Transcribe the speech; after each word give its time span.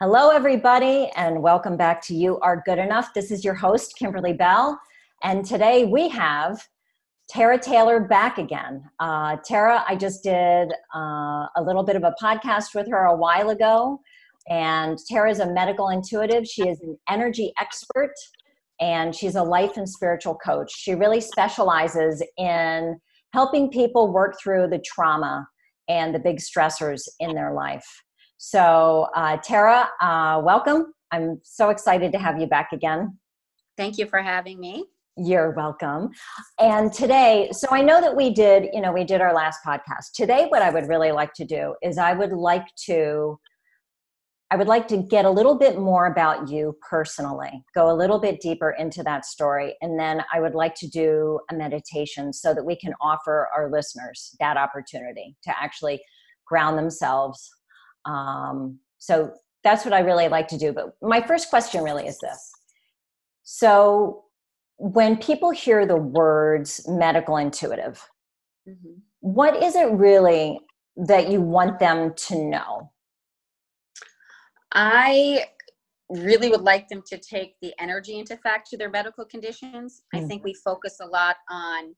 Hello, 0.00 0.30
everybody, 0.30 1.08
and 1.14 1.40
welcome 1.40 1.76
back 1.76 2.02
to 2.06 2.16
You 2.16 2.40
Are 2.40 2.64
Good 2.66 2.80
Enough. 2.80 3.14
This 3.14 3.30
is 3.30 3.44
your 3.44 3.54
host, 3.54 3.94
Kimberly 3.96 4.32
Bell, 4.32 4.76
and 5.22 5.44
today 5.44 5.84
we 5.84 6.08
have 6.08 6.60
Tara 7.30 7.56
Taylor 7.56 8.00
back 8.00 8.38
again. 8.38 8.82
Uh, 8.98 9.36
Tara, 9.44 9.84
I 9.86 9.94
just 9.94 10.24
did 10.24 10.72
uh, 10.92 11.46
a 11.54 11.62
little 11.64 11.84
bit 11.84 11.94
of 11.94 12.02
a 12.02 12.12
podcast 12.20 12.74
with 12.74 12.90
her 12.90 13.04
a 13.04 13.14
while 13.16 13.50
ago, 13.50 14.00
and 14.50 14.98
Tara 15.08 15.30
is 15.30 15.38
a 15.38 15.52
medical 15.52 15.88
intuitive. 15.90 16.44
She 16.44 16.68
is 16.68 16.80
an 16.80 16.98
energy 17.08 17.52
expert, 17.60 18.14
and 18.80 19.14
she's 19.14 19.36
a 19.36 19.44
life 19.44 19.76
and 19.76 19.88
spiritual 19.88 20.34
coach. 20.44 20.74
She 20.74 20.96
really 20.96 21.20
specializes 21.20 22.20
in 22.36 22.98
helping 23.32 23.70
people 23.70 24.12
work 24.12 24.34
through 24.42 24.70
the 24.70 24.82
trauma 24.84 25.46
and 25.88 26.12
the 26.12 26.18
big 26.18 26.38
stressors 26.38 27.08
in 27.20 27.36
their 27.36 27.54
life. 27.54 28.03
So, 28.46 29.08
uh, 29.16 29.38
Tara, 29.38 29.88
uh, 30.02 30.42
welcome. 30.44 30.92
I'm 31.10 31.40
so 31.44 31.70
excited 31.70 32.12
to 32.12 32.18
have 32.18 32.38
you 32.38 32.46
back 32.46 32.72
again. 32.74 33.18
Thank 33.78 33.96
you 33.96 34.04
for 34.04 34.20
having 34.20 34.60
me. 34.60 34.84
You're 35.16 35.52
welcome. 35.52 36.10
And 36.60 36.92
today, 36.92 37.48
so 37.52 37.68
I 37.70 37.80
know 37.80 38.02
that 38.02 38.14
we 38.14 38.34
did, 38.34 38.68
you 38.74 38.82
know, 38.82 38.92
we 38.92 39.02
did 39.02 39.22
our 39.22 39.32
last 39.32 39.60
podcast. 39.66 40.12
Today, 40.14 40.44
what 40.50 40.60
I 40.60 40.68
would 40.68 40.88
really 40.88 41.10
like 41.10 41.32
to 41.36 41.46
do 41.46 41.74
is 41.82 41.96
I 41.96 42.12
would 42.12 42.32
like 42.32 42.66
to. 42.84 43.40
I 44.50 44.56
would 44.56 44.68
like 44.68 44.86
to 44.88 44.98
get 44.98 45.24
a 45.24 45.30
little 45.30 45.58
bit 45.58 45.78
more 45.78 46.06
about 46.06 46.50
you 46.50 46.76
personally, 46.86 47.64
go 47.74 47.90
a 47.90 47.96
little 47.96 48.20
bit 48.20 48.42
deeper 48.42 48.72
into 48.78 49.02
that 49.04 49.24
story, 49.24 49.74
and 49.80 49.98
then 49.98 50.22
I 50.34 50.40
would 50.40 50.54
like 50.54 50.74
to 50.76 50.86
do 50.86 51.40
a 51.50 51.54
meditation 51.54 52.30
so 52.30 52.52
that 52.52 52.64
we 52.64 52.76
can 52.76 52.92
offer 53.00 53.48
our 53.56 53.70
listeners 53.70 54.36
that 54.38 54.58
opportunity 54.58 55.34
to 55.44 55.54
actually 55.58 56.02
ground 56.46 56.76
themselves 56.76 57.50
um, 58.04 58.78
so 58.98 59.34
that's 59.62 59.84
what 59.84 59.94
I 59.94 60.00
really 60.00 60.28
like 60.28 60.48
to 60.48 60.58
do. 60.58 60.72
But 60.72 60.94
my 61.02 61.20
first 61.20 61.50
question 61.50 61.82
really 61.82 62.06
is 62.06 62.18
this. 62.18 62.52
So 63.42 64.24
when 64.76 65.16
people 65.16 65.50
hear 65.50 65.86
the 65.86 65.96
words 65.96 66.84
medical 66.88 67.36
intuitive, 67.36 68.06
mm-hmm. 68.68 68.98
what 69.20 69.62
is 69.62 69.76
it 69.76 69.90
really 69.92 70.60
that 70.96 71.30
you 71.30 71.40
want 71.40 71.78
them 71.78 72.14
to 72.14 72.44
know? 72.44 72.90
I 74.72 75.46
really 76.10 76.50
would 76.50 76.62
like 76.62 76.88
them 76.88 77.02
to 77.06 77.18
take 77.18 77.54
the 77.62 77.72
energy 77.78 78.18
into 78.18 78.36
fact 78.36 78.68
to 78.70 78.76
their 78.76 78.90
medical 78.90 79.24
conditions. 79.24 80.02
Mm-hmm. 80.14 80.24
I 80.24 80.28
think 80.28 80.44
we 80.44 80.54
focus 80.54 80.98
a 81.00 81.06
lot 81.06 81.36
on 81.50 81.94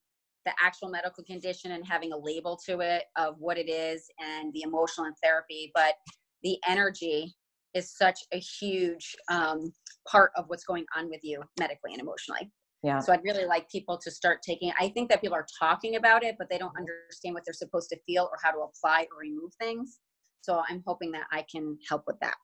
the 0.46 0.52
actual 0.62 0.88
medical 0.88 1.22
condition 1.24 1.72
and 1.72 1.84
having 1.84 2.12
a 2.12 2.16
label 2.16 2.58
to 2.64 2.80
it 2.80 3.04
of 3.16 3.34
what 3.38 3.58
it 3.58 3.68
is 3.68 4.08
and 4.18 4.52
the 4.54 4.62
emotional 4.62 5.06
and 5.06 5.16
therapy 5.22 5.70
but 5.74 5.94
the 6.42 6.56
energy 6.66 7.34
is 7.74 7.94
such 7.94 8.20
a 8.32 8.38
huge 8.38 9.14
um, 9.30 9.70
part 10.08 10.30
of 10.36 10.44
what's 10.46 10.64
going 10.64 10.86
on 10.96 11.10
with 11.10 11.20
you 11.22 11.42
medically 11.58 11.92
and 11.92 12.00
emotionally. 12.00 12.50
Yeah. 12.82 13.00
So 13.00 13.12
i'd 13.12 13.24
really 13.24 13.46
like 13.46 13.68
people 13.68 13.98
to 13.98 14.10
start 14.10 14.42
taking 14.42 14.70
i 14.78 14.88
think 14.88 15.08
that 15.10 15.20
people 15.20 15.34
are 15.34 15.46
talking 15.58 15.96
about 15.96 16.22
it 16.22 16.36
but 16.38 16.48
they 16.48 16.58
don't 16.58 16.76
understand 16.76 17.34
what 17.34 17.42
they're 17.44 17.54
supposed 17.54 17.88
to 17.90 17.98
feel 18.06 18.28
or 18.30 18.38
how 18.42 18.52
to 18.52 18.58
apply 18.58 19.06
or 19.12 19.20
remove 19.20 19.52
things. 19.60 19.98
So 20.42 20.62
i'm 20.68 20.82
hoping 20.86 21.10
that 21.12 21.24
i 21.32 21.44
can 21.50 21.76
help 21.88 22.04
with 22.06 22.16
that. 22.20 22.36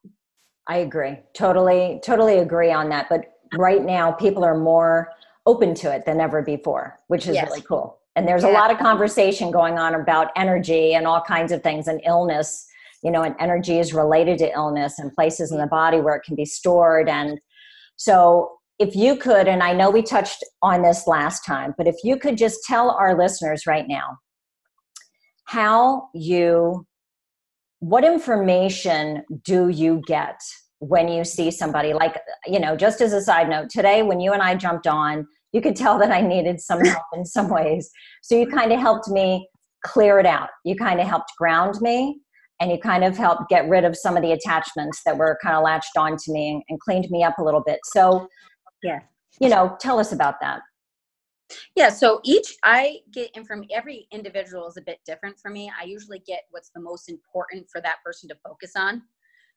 I 0.67 0.79
agree. 0.79 1.19
Totally 1.35 2.01
totally 2.03 2.39
agree 2.39 2.73
on 2.73 2.89
that 2.89 3.09
but 3.09 3.21
right 3.57 3.85
now 3.85 4.11
people 4.11 4.45
are 4.45 4.59
more 4.59 5.13
open 5.47 5.75
to 5.75 5.93
it 5.93 6.05
than 6.07 6.21
ever 6.21 6.43
before, 6.43 6.99
which 7.09 7.27
is 7.27 7.35
yes. 7.35 7.47
really 7.49 7.63
cool. 7.63 7.99
And 8.15 8.29
there's 8.29 8.43
yeah. 8.43 8.51
a 8.51 8.53
lot 8.53 8.71
of 8.71 8.79
conversation 8.79 9.51
going 9.51 9.79
on 9.79 9.95
about 9.95 10.29
energy 10.37 10.95
and 10.95 11.07
all 11.07 11.21
kinds 11.21 11.53
of 11.53 11.63
things 11.63 11.89
and 11.89 12.01
illness. 12.05 12.67
You 13.03 13.11
know, 13.11 13.23
and 13.23 13.35
energy 13.41 13.81
is 13.81 13.93
related 13.93 14.39
to 14.39 14.53
illness 14.53 14.99
and 14.99 15.13
places 15.13 15.51
in 15.51 15.59
the 15.59 15.65
mm-hmm. 15.65 15.71
body 15.71 16.01
where 16.01 16.15
it 16.15 16.23
can 16.23 16.37
be 16.37 16.45
stored. 16.45 17.09
And 17.09 17.41
so, 17.97 18.53
if 18.79 18.97
you 18.97 19.17
could, 19.17 19.49
and 19.49 19.63
I 19.63 19.73
know 19.73 19.91
we 19.91 20.03
touched 20.03 20.45
on 20.63 20.83
this 20.83 21.07
last 21.07 21.45
time, 21.45 21.75
but 21.77 21.87
if 21.87 21.97
you 22.03 22.17
could 22.17 22.37
just 22.37 22.61
tell 22.65 22.91
our 22.91 23.17
listeners 23.17 23.67
right 23.67 23.87
now 23.87 24.19
how 25.45 26.09
you, 26.15 26.87
what 27.81 28.05
information 28.05 29.25
do 29.45 29.69
you 29.69 30.03
get 30.07 30.41
when 30.83 31.07
you 31.07 31.25
see 31.25 31.49
somebody 31.49 31.93
like 31.93 32.19
you 32.45 32.59
know 32.59 32.77
just 32.77 33.01
as 33.01 33.13
a 33.13 33.21
side 33.21 33.49
note 33.49 33.71
today 33.71 34.03
when 34.03 34.19
you 34.19 34.33
and 34.33 34.43
i 34.43 34.53
jumped 34.53 34.89
on 34.89 35.25
you 35.53 35.61
could 35.61 35.77
tell 35.77 35.97
that 35.99 36.11
i 36.11 36.21
needed 36.21 36.61
some 36.61 36.81
help 36.85 37.05
in 37.15 37.25
some 37.25 37.49
ways. 37.49 37.91
So 38.23 38.35
you 38.35 38.47
kind 38.47 38.73
of 38.73 38.81
helped 38.81 39.09
me 39.09 39.49
clear 39.85 40.19
it 40.19 40.27
out. 40.27 40.49
You 40.65 40.77
kind 40.77 41.01
of 41.01 41.07
helped 41.07 41.33
ground 41.39 41.81
me 41.81 42.21
and 42.61 42.71
you 42.71 42.79
kind 42.79 43.05
of 43.05 43.17
helped 43.17 43.49
get 43.49 43.69
rid 43.69 43.85
of 43.85 43.97
some 43.97 44.17
of 44.17 44.23
the 44.23 44.33
attachments 44.33 45.03
that 45.05 45.17
were 45.17 45.39
kind 45.43 45.57
of 45.57 45.63
latched 45.63 45.97
on 45.97 46.17
to 46.17 46.33
me 46.33 46.51
and, 46.51 46.63
and 46.69 46.81
cleaned 46.81 47.11
me 47.11 47.23
up 47.25 47.39
a 47.39 47.43
little 47.43 47.63
bit. 47.63 47.81
So 47.85 48.29
yeah. 48.83 49.01
you 49.41 49.49
know 49.49 49.77
tell 49.81 49.99
us 49.99 50.13
about 50.13 50.41
that. 50.41 50.61
Yeah, 51.77 51.91
so 51.91 52.21
each 52.25 52.57
I 52.65 53.01
get 53.13 53.31
in 53.35 53.45
from 53.45 53.65
every 53.71 54.07
individual 54.11 54.67
is 54.69 54.79
a 54.79 54.83
bit 54.83 55.01
different 55.05 55.39
for 55.39 55.51
me. 55.51 55.71
I 55.79 55.85
usually 55.85 56.21
get 56.21 56.45
what's 56.51 56.71
the 56.75 56.81
most 56.81 57.11
important 57.11 57.67
for 57.71 57.83
that 57.83 57.97
person 58.03 58.29
to 58.31 58.37
focus 58.43 58.73
on. 58.75 59.03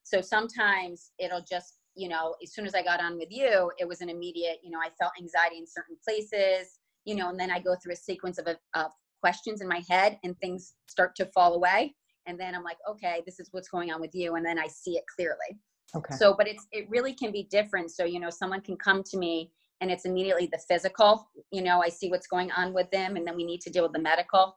So 0.05 0.21
sometimes 0.21 1.11
it'll 1.19 1.43
just, 1.49 1.79
you 1.95 2.07
know, 2.07 2.35
as 2.41 2.53
soon 2.53 2.67
as 2.67 2.75
I 2.75 2.83
got 2.83 3.01
on 3.01 3.17
with 3.17 3.29
you, 3.31 3.71
it 3.79 3.88
was 3.88 4.01
an 4.01 4.09
immediate, 4.09 4.59
you 4.63 4.69
know, 4.69 4.77
I 4.79 4.89
felt 4.99 5.11
anxiety 5.19 5.57
in 5.57 5.66
certain 5.66 5.97
places, 6.07 6.77
you 7.05 7.16
know, 7.16 7.29
and 7.29 7.39
then 7.39 7.49
I 7.49 7.59
go 7.59 7.75
through 7.75 7.93
a 7.93 7.97
sequence 7.97 8.38
of, 8.38 8.47
of 8.47 8.91
questions 9.21 9.61
in 9.61 9.67
my 9.67 9.81
head 9.89 10.19
and 10.23 10.38
things 10.38 10.75
start 10.88 11.16
to 11.16 11.25
fall 11.33 11.55
away. 11.55 11.95
And 12.27 12.39
then 12.39 12.53
I'm 12.53 12.63
like, 12.63 12.77
okay, 12.88 13.23
this 13.25 13.39
is 13.39 13.49
what's 13.51 13.67
going 13.67 13.91
on 13.91 13.99
with 13.99 14.13
you. 14.13 14.35
And 14.35 14.45
then 14.45 14.59
I 14.59 14.67
see 14.67 14.91
it 14.91 15.03
clearly. 15.16 15.59
Okay. 15.95 16.16
So, 16.16 16.35
but 16.37 16.47
it's, 16.47 16.67
it 16.72 16.87
really 16.89 17.13
can 17.13 17.31
be 17.31 17.47
different. 17.49 17.89
So, 17.89 18.05
you 18.05 18.19
know, 18.19 18.29
someone 18.29 18.61
can 18.61 18.77
come 18.77 19.01
to 19.03 19.17
me 19.17 19.51
and 19.81 19.89
it's 19.89 20.05
immediately 20.05 20.49
the 20.51 20.61
physical, 20.67 21.27
you 21.51 21.63
know, 21.63 21.81
I 21.81 21.89
see 21.89 22.09
what's 22.09 22.27
going 22.27 22.51
on 22.51 22.73
with 22.73 22.91
them 22.91 23.16
and 23.16 23.25
then 23.25 23.35
we 23.35 23.43
need 23.43 23.61
to 23.61 23.72
deal 23.72 23.83
with 23.83 23.93
the 23.93 23.99
medical 23.99 24.55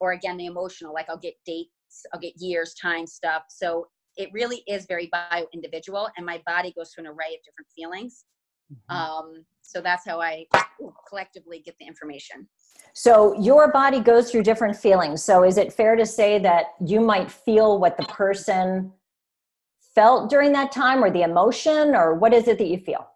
or 0.00 0.12
again, 0.12 0.36
the 0.36 0.46
emotional, 0.46 0.92
like 0.92 1.08
I'll 1.08 1.18
get 1.18 1.34
dates, 1.46 2.06
I'll 2.12 2.20
get 2.20 2.34
years, 2.38 2.74
time 2.74 3.06
stuff. 3.06 3.44
So 3.48 3.86
it 4.20 4.30
really 4.32 4.62
is 4.68 4.86
very 4.86 5.08
bio 5.10 5.46
individual 5.54 6.08
and 6.16 6.26
my 6.26 6.42
body 6.46 6.72
goes 6.76 6.92
through 6.92 7.04
an 7.04 7.10
array 7.10 7.34
of 7.34 7.42
different 7.44 7.68
feelings. 7.74 8.24
Mm-hmm. 8.72 8.96
um, 8.96 9.44
so 9.62 9.80
that's 9.80 10.06
how 10.06 10.20
i 10.20 10.46
collectively 11.08 11.60
get 11.60 11.74
the 11.80 11.86
information. 11.86 12.48
So 12.92 13.40
your 13.40 13.72
body 13.72 13.98
goes 14.00 14.30
through 14.30 14.44
different 14.44 14.76
feelings. 14.76 15.24
So 15.24 15.44
is 15.44 15.58
it 15.58 15.72
fair 15.72 15.96
to 15.96 16.06
say 16.06 16.38
that 16.40 16.66
you 16.84 17.00
might 17.00 17.30
feel 17.30 17.80
what 17.80 17.96
the 17.96 18.04
person 18.04 18.92
felt 19.94 20.30
during 20.30 20.52
that 20.52 20.70
time 20.70 21.02
or 21.02 21.10
the 21.10 21.22
emotion 21.22 21.96
or 21.96 22.14
what 22.14 22.32
is 22.32 22.46
it 22.46 22.58
that 22.58 22.66
you 22.66 22.78
feel? 22.78 23.06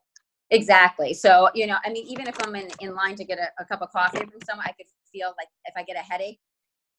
Exactly. 0.50 1.14
So 1.14 1.48
you 1.54 1.66
know 1.66 1.76
i 1.84 1.90
mean 1.90 2.06
even 2.06 2.26
if 2.26 2.36
i'm 2.44 2.54
in, 2.56 2.68
in 2.80 2.94
line 2.94 3.16
to 3.16 3.24
get 3.24 3.38
a, 3.38 3.48
a 3.62 3.64
cup 3.64 3.82
of 3.82 3.90
coffee 3.90 4.18
from 4.18 4.40
someone 4.48 4.66
i 4.66 4.72
could 4.72 4.86
feel 5.12 5.34
like 5.38 5.48
if 5.66 5.74
i 5.76 5.82
get 5.82 5.96
a 5.96 6.00
headache 6.10 6.40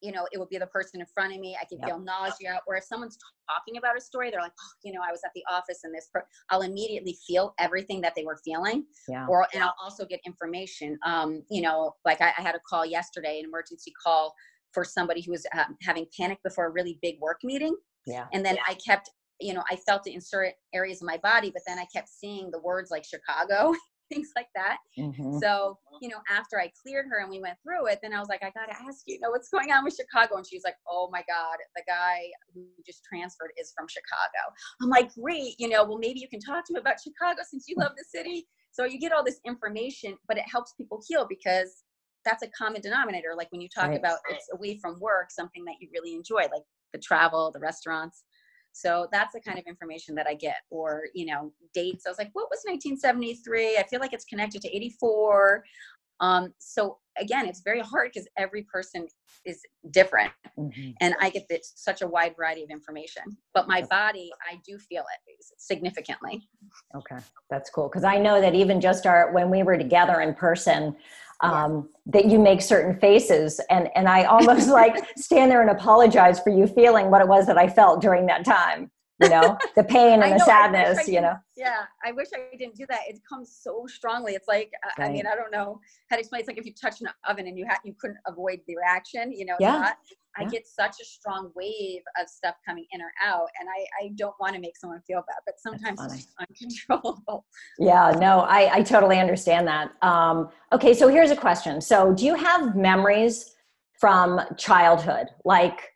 you 0.02 0.12
know, 0.12 0.28
it 0.32 0.38
would 0.38 0.50
be 0.50 0.58
the 0.58 0.68
person 0.68 1.00
in 1.00 1.08
front 1.14 1.34
of 1.34 1.40
me. 1.40 1.58
I 1.60 1.66
could 1.66 1.80
yep. 1.80 1.88
feel 1.88 2.00
nausea. 2.00 2.60
Or 2.68 2.76
if 2.76 2.84
someone's 2.84 3.18
talking 3.50 3.78
about 3.78 3.98
a 3.98 4.02
story, 4.02 4.30
they're 4.30 4.42
like, 4.42 4.52
oh, 4.60 4.72
you 4.84 4.94
know, 4.94 5.02
I 5.08 5.12
was 5.12 5.22
at 5.26 5.32
the 5.34 5.44
office 5.50 5.80
and 5.84 5.94
this, 5.94 6.10
per-. 6.14 6.26
I'll 6.50 6.62
immediately 6.62 7.18
feel 7.28 7.54
everything 7.60 8.02
that 8.02 8.14
they 8.16 8.24
were 8.24 8.38
feeling. 8.44 8.86
Yeah. 9.08 9.26
Or, 9.28 9.48
and 9.54 9.64
I'll 9.64 9.76
also 9.82 10.06
get 10.06 10.20
information. 10.26 10.98
Um, 11.06 11.44
you 11.50 11.62
know, 11.62 11.96
like 12.06 12.22
I, 12.22 12.34
I 12.38 12.42
had 12.42 12.56
a 12.56 12.60
call 12.68 12.86
yesterday, 12.86 13.40
an 13.40 13.46
emergency 13.46 13.94
call 14.04 14.34
for 14.74 14.84
somebody 14.84 15.22
who 15.22 15.32
was 15.32 15.46
uh, 15.56 15.64
having 15.82 16.06
panic 16.18 16.40
before 16.44 16.68
a 16.68 16.72
really 16.72 17.00
big 17.02 17.20
work 17.20 17.40
meeting. 17.44 17.76
Yeah. 18.06 18.26
And 18.34 18.46
then 18.46 18.56
yeah. 18.56 18.64
I 18.68 18.74
kept, 18.76 19.10
you 19.40 19.54
know, 19.54 19.64
I 19.72 19.78
felt 19.78 20.06
it 20.08 20.14
in 20.14 20.22
certain 20.22 20.54
areas 20.74 21.02
of 21.02 21.08
my 21.08 21.18
body, 21.18 21.50
but 21.52 21.64
then 21.66 21.80
I 21.80 21.86
kept 21.94 22.10
seeing 22.10 22.52
the 22.52 22.60
words 22.60 22.92
like 22.92 23.06
Chicago 23.06 23.74
things 24.10 24.30
like 24.36 24.48
that. 24.56 24.78
Mm-hmm. 24.98 25.40
So, 25.40 25.78
you 26.02 26.10
know, 26.10 26.20
after 26.30 26.60
I 26.60 26.72
cleared 26.82 27.06
her 27.10 27.22
and 27.22 27.30
we 27.30 27.40
went 27.40 27.58
through 27.64 27.88
it, 27.88 28.00
then 28.02 28.14
I 28.14 28.20
was 28.20 28.30
like, 28.30 28.44
I 28.44 28.52
got 28.52 28.72
to 28.72 28.76
ask 28.76 29.04
you, 29.06 29.16
you 29.16 29.20
know, 29.20 29.32
what's 29.32 29.50
going 29.50 29.72
on 29.72 29.84
with 29.84 29.96
Chicago? 29.96 30.38
And 30.38 30.46
she's 30.46 30.64
like, 30.64 30.76
oh 30.88 31.10
my 31.12 31.24
God, 31.28 31.58
the 31.76 31.84
guy 31.88 32.26
who 32.54 32.66
just 32.86 33.04
transferred 33.04 33.52
is 33.60 33.74
from 33.76 33.88
Chicago. 33.88 34.54
I'm 34.82 34.90
like, 34.90 35.14
great, 35.14 35.56
you 35.58 35.70
know, 35.70 35.84
well, 35.84 35.98
maybe 35.98 36.20
you 36.20 36.28
can 36.28 36.40
talk 36.40 36.66
to 36.68 36.74
him 36.74 36.80
about 36.80 36.96
Chicago 37.02 37.42
since 37.50 37.66
you 37.68 37.76
love 37.78 37.94
the 37.98 38.06
city. 38.08 38.48
So 38.72 38.86
you 38.86 39.00
get 39.00 39.12
all 39.12 39.24
this 39.24 39.40
information, 39.46 40.18
but 40.28 40.38
it 40.38 40.46
helps 40.52 40.74
people 40.74 41.02
heal 41.08 41.26
because 41.28 41.84
that's 42.26 42.44
a 42.44 42.48
common 42.50 42.82
denominator. 42.82 43.34
Like 43.38 43.52
when 43.52 43.62
you 43.62 43.70
talk 43.70 43.90
right. 43.90 44.00
about 44.00 44.20
it's 44.30 44.50
away 44.54 44.78
from 44.80 45.00
work, 45.00 45.32
something 45.32 45.64
that 45.66 45.76
you 45.80 45.88
really 45.94 46.14
enjoy, 46.14 46.42
like 46.52 46.64
the 46.92 47.00
travel, 47.00 47.52
the 47.52 47.60
restaurants. 47.60 48.24
So 48.76 49.08
that's 49.10 49.34
the 49.34 49.40
kind 49.40 49.58
of 49.58 49.64
information 49.68 50.16
that 50.16 50.28
I 50.28 50.34
get, 50.34 50.58
or 50.70 51.04
you 51.14 51.26
know, 51.28 51.54
dates. 51.74 52.06
I 52.06 52.10
was 52.10 52.18
like, 52.18 52.32
what 52.34 52.50
was 52.52 52.60
1973? 52.66 53.78
I 53.78 53.84
feel 53.84 54.02
like 54.02 54.12
it's 54.12 54.26
connected 54.26 54.62
to 54.64 54.76
84. 54.76 55.64
Um, 56.20 56.54
so 56.60 56.98
again, 57.18 57.48
it's 57.48 57.62
very 57.62 57.80
hard 57.80 58.12
because 58.14 58.28
every 58.38 58.64
person 58.64 59.08
is 59.46 59.62
different, 59.92 60.32
mm-hmm. 60.60 60.92
and 61.00 61.16
I 61.22 61.30
get 61.30 61.46
this, 61.50 61.72
such 61.76 62.02
a 62.02 62.08
wide 62.08 62.36
variety 62.36 62.64
of 62.64 62.70
information. 62.70 63.24
But 63.54 63.70
my 63.70 63.82
body, 63.84 64.30
I 64.50 64.60
do 64.68 64.78
feel 64.78 65.04
it 65.04 65.46
significantly. 65.58 66.46
Okay, 66.96 67.24
that's 67.50 67.70
cool 67.70 67.88
because 67.88 68.04
I 68.04 68.18
know 68.18 68.42
that 68.42 68.56
even 68.56 68.82
just 68.82 69.06
our 69.06 69.32
when 69.32 69.50
we 69.50 69.64
were 69.64 69.78
together 69.78 70.20
in 70.20 70.34
person, 70.34 70.98
um, 71.42 71.90
that 72.06 72.26
you 72.26 72.40
make 72.40 72.62
certain 72.62 73.00
faces. 73.00 73.60
And 73.70 73.90
and 73.96 74.08
i 74.08 74.24
almost 74.24 74.70
like 74.70 74.96
stand 75.18 75.52
there 75.52 75.62
and 75.62 75.70
apologize 75.70 76.40
for 76.40 76.50
you 76.50 76.68
feeling 76.68 77.10
what 77.10 77.22
it 77.22 77.28
was 77.28 77.48
that 77.48 77.58
i 77.58 77.68
felt 77.68 78.02
during 78.02 78.26
that 78.28 78.46
time 78.46 78.92
you 79.22 79.30
know, 79.30 79.58
the 79.76 79.84
pain 79.84 80.22
and 80.22 80.34
the 80.34 80.38
know, 80.38 80.46
sadness, 80.46 81.08
you 81.08 81.22
know. 81.22 81.36
Yeah, 81.56 81.84
I 82.04 82.12
wish 82.12 82.28
I 82.36 82.56
didn't 82.58 82.76
do 82.76 82.86
that. 82.90 83.02
It 83.08 83.20
comes 83.28 83.58
so 83.62 83.86
strongly. 83.88 84.34
It's 84.34 84.48
like, 84.48 84.72
right. 84.98 85.10
I 85.10 85.12
mean, 85.12 85.26
I 85.26 85.36
don't 85.36 85.52
know 85.52 85.80
how 86.10 86.18
to 86.18 86.20
explain. 86.20 86.42
It's 86.42 86.48
like 86.48 86.58
if 86.58 86.66
you 86.66 86.74
touch 86.74 87.02
an 87.02 87.08
oven 87.28 87.48
and 87.48 87.58
you 87.58 87.66
had 87.68 87.78
you 87.86 87.96
couldn't 88.00 88.20
avoid 88.28 88.60
the 88.68 88.76
reaction, 88.76 89.32
you 89.32 89.46
know. 89.46 89.56
Yeah. 89.60 89.94
I 90.38 90.44
yeah. 90.44 90.50
get 90.50 90.68
such 90.68 90.96
a 91.02 91.06
strong 91.06 91.52
wave 91.56 92.02
of 92.20 92.28
stuff 92.28 92.56
coming 92.68 92.86
in 92.92 93.02
or 93.02 93.12
out, 93.24 93.48
and 93.58 93.70
I, 93.70 94.06
I 94.06 94.12
don't 94.16 94.36
want 94.38 94.54
to 94.56 94.60
make 94.60 94.76
someone 94.76 95.00
feel 95.08 95.24
bad, 95.28 95.38
but 95.46 95.56
sometimes 95.60 96.14
it's 96.14 96.34
uncontrollable. 96.40 97.46
Yeah, 97.80 98.12
no, 98.20 98.42
I, 98.42 98.76
I 98.76 98.84
totally 98.84 99.20
understand 99.20 99.66
that. 99.68 99.92
Um, 100.02 100.50
okay, 100.74 100.94
so 100.94 101.08
here's 101.08 101.32
a 101.32 101.38
question. 101.38 101.80
So, 101.80 102.14
do 102.14 102.26
you 102.26 102.36
have 102.36 102.76
memories 102.76 103.56
from 103.98 104.42
childhood? 104.58 105.28
Like, 105.46 105.92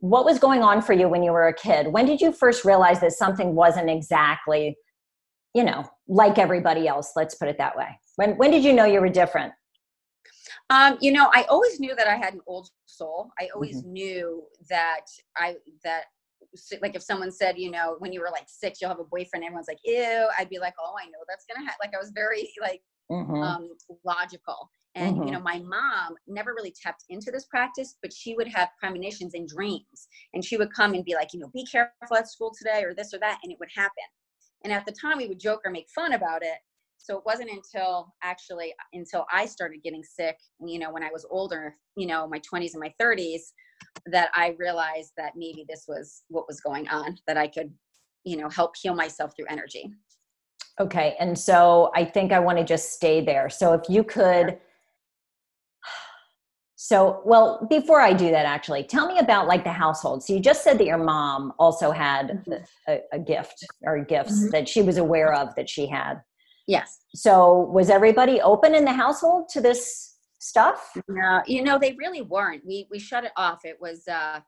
what 0.00 0.24
was 0.24 0.38
going 0.38 0.62
on 0.62 0.82
for 0.82 0.92
you 0.92 1.08
when 1.08 1.22
you 1.22 1.32
were 1.32 1.48
a 1.48 1.54
kid? 1.54 1.88
When 1.88 2.06
did 2.06 2.20
you 2.20 2.32
first 2.32 2.64
realize 2.64 3.00
that 3.00 3.12
something 3.12 3.54
wasn't 3.54 3.90
exactly, 3.90 4.76
you 5.54 5.64
know, 5.64 5.84
like 6.08 6.38
everybody 6.38 6.86
else? 6.86 7.12
Let's 7.16 7.34
put 7.34 7.48
it 7.48 7.58
that 7.58 7.76
way. 7.76 7.98
When 8.16 8.36
when 8.36 8.50
did 8.50 8.64
you 8.64 8.72
know 8.72 8.84
you 8.84 9.00
were 9.00 9.08
different? 9.08 9.52
Um, 10.70 10.98
you 11.00 11.12
know, 11.12 11.30
I 11.32 11.44
always 11.44 11.78
knew 11.78 11.94
that 11.94 12.08
I 12.08 12.16
had 12.16 12.34
an 12.34 12.40
old 12.46 12.68
soul. 12.86 13.30
I 13.38 13.48
always 13.54 13.82
mm-hmm. 13.82 13.92
knew 13.92 14.42
that 14.68 15.06
I 15.36 15.56
that 15.84 16.04
like 16.80 16.94
if 16.94 17.02
someone 17.02 17.30
said, 17.30 17.58
you 17.58 17.70
know, 17.70 17.96
when 17.98 18.12
you 18.12 18.20
were 18.20 18.30
like 18.32 18.46
six, 18.46 18.80
you'll 18.80 18.90
have 18.90 19.00
a 19.00 19.04
boyfriend. 19.04 19.44
Everyone's 19.44 19.68
like, 19.68 19.78
ew. 19.84 20.28
I'd 20.38 20.48
be 20.48 20.58
like, 20.58 20.74
oh, 20.80 20.94
I 21.00 21.06
know 21.06 21.18
that's 21.28 21.44
gonna 21.46 21.64
happen. 21.64 21.78
Like 21.82 21.94
I 21.94 21.98
was 21.98 22.12
very 22.14 22.50
like 22.60 22.82
mm-hmm. 23.10 23.42
um, 23.42 23.68
logical. 24.04 24.70
And 24.94 25.16
mm-hmm. 25.16 25.26
you 25.26 25.32
know, 25.32 25.40
my 25.40 25.58
mom 25.58 26.14
never 26.26 26.54
really 26.54 26.74
tapped 26.82 27.04
into 27.10 27.30
this 27.30 27.44
practice, 27.46 27.96
but 28.02 28.12
she 28.12 28.34
would 28.34 28.48
have 28.48 28.70
premonitions 28.80 29.34
and 29.34 29.46
dreams, 29.46 30.08
and 30.32 30.44
she 30.44 30.56
would 30.56 30.72
come 30.72 30.94
and 30.94 31.04
be 31.04 31.14
like, 31.14 31.34
you 31.34 31.40
know, 31.40 31.50
be 31.52 31.66
careful 31.66 32.16
at 32.16 32.30
school 32.30 32.52
today, 32.56 32.82
or 32.82 32.94
this 32.94 33.12
or 33.12 33.18
that, 33.18 33.38
and 33.42 33.52
it 33.52 33.58
would 33.60 33.68
happen. 33.74 34.04
And 34.64 34.72
at 34.72 34.86
the 34.86 34.92
time, 34.92 35.18
we 35.18 35.28
would 35.28 35.38
joke 35.38 35.60
or 35.64 35.70
make 35.70 35.86
fun 35.94 36.14
about 36.14 36.42
it. 36.42 36.56
So 36.98 37.16
it 37.16 37.22
wasn't 37.24 37.50
until 37.50 38.12
actually 38.24 38.74
until 38.92 39.26
I 39.32 39.46
started 39.46 39.82
getting 39.84 40.02
sick, 40.02 40.36
you 40.64 40.78
know, 40.78 40.90
when 40.90 41.04
I 41.04 41.10
was 41.12 41.26
older, 41.30 41.76
you 41.96 42.06
know, 42.06 42.26
my 42.26 42.40
20s 42.40 42.72
and 42.72 42.80
my 42.80 42.92
30s, 43.00 43.42
that 44.06 44.30
I 44.34 44.56
realized 44.58 45.12
that 45.16 45.32
maybe 45.36 45.64
this 45.68 45.84
was 45.86 46.22
what 46.28 46.48
was 46.48 46.60
going 46.60 46.88
on, 46.88 47.16
that 47.26 47.36
I 47.36 47.46
could, 47.46 47.72
you 48.24 48.36
know, 48.36 48.48
help 48.48 48.74
heal 48.76 48.94
myself 48.94 49.34
through 49.36 49.46
energy. 49.48 49.90
Okay. 50.78 51.16
And 51.18 51.38
so 51.38 51.90
I 51.94 52.04
think 52.04 52.32
I 52.32 52.38
want 52.38 52.58
to 52.58 52.64
just 52.64 52.92
stay 52.92 53.24
there. 53.24 53.48
So 53.48 53.72
if 53.72 53.82
you 53.88 54.04
could 54.04 54.58
so, 56.78 57.22
well, 57.24 57.66
before 57.68 58.00
I 58.00 58.12
do 58.12 58.30
that, 58.30 58.46
actually, 58.46 58.84
tell 58.84 59.08
me 59.08 59.18
about 59.18 59.48
like 59.48 59.64
the 59.64 59.72
household. 59.72 60.22
So, 60.22 60.34
you 60.34 60.40
just 60.40 60.62
said 60.62 60.78
that 60.78 60.84
your 60.84 60.98
mom 60.98 61.52
also 61.58 61.90
had 61.90 62.44
mm-hmm. 62.46 62.52
a, 62.86 63.00
a 63.14 63.18
gift 63.18 63.66
or 63.82 64.04
gifts 64.04 64.38
mm-hmm. 64.38 64.50
that 64.50 64.68
she 64.68 64.82
was 64.82 64.98
aware 64.98 65.32
of 65.32 65.54
that 65.56 65.68
she 65.68 65.86
had. 65.86 66.20
Yes. 66.68 67.00
So, 67.14 67.60
was 67.72 67.90
everybody 67.90 68.40
open 68.42 68.74
in 68.74 68.84
the 68.84 68.92
household 68.92 69.48
to 69.50 69.60
this 69.60 70.16
stuff? 70.38 70.92
No, 71.08 71.42
you 71.46 71.64
know, 71.64 71.78
they 71.78 71.96
really 71.98 72.22
weren't. 72.22 72.62
We 72.64 72.86
we 72.90 72.98
shut 72.98 73.24
it 73.24 73.32
off. 73.36 73.64
It 73.64 73.78
was, 73.80 74.06
uh, 74.06 74.40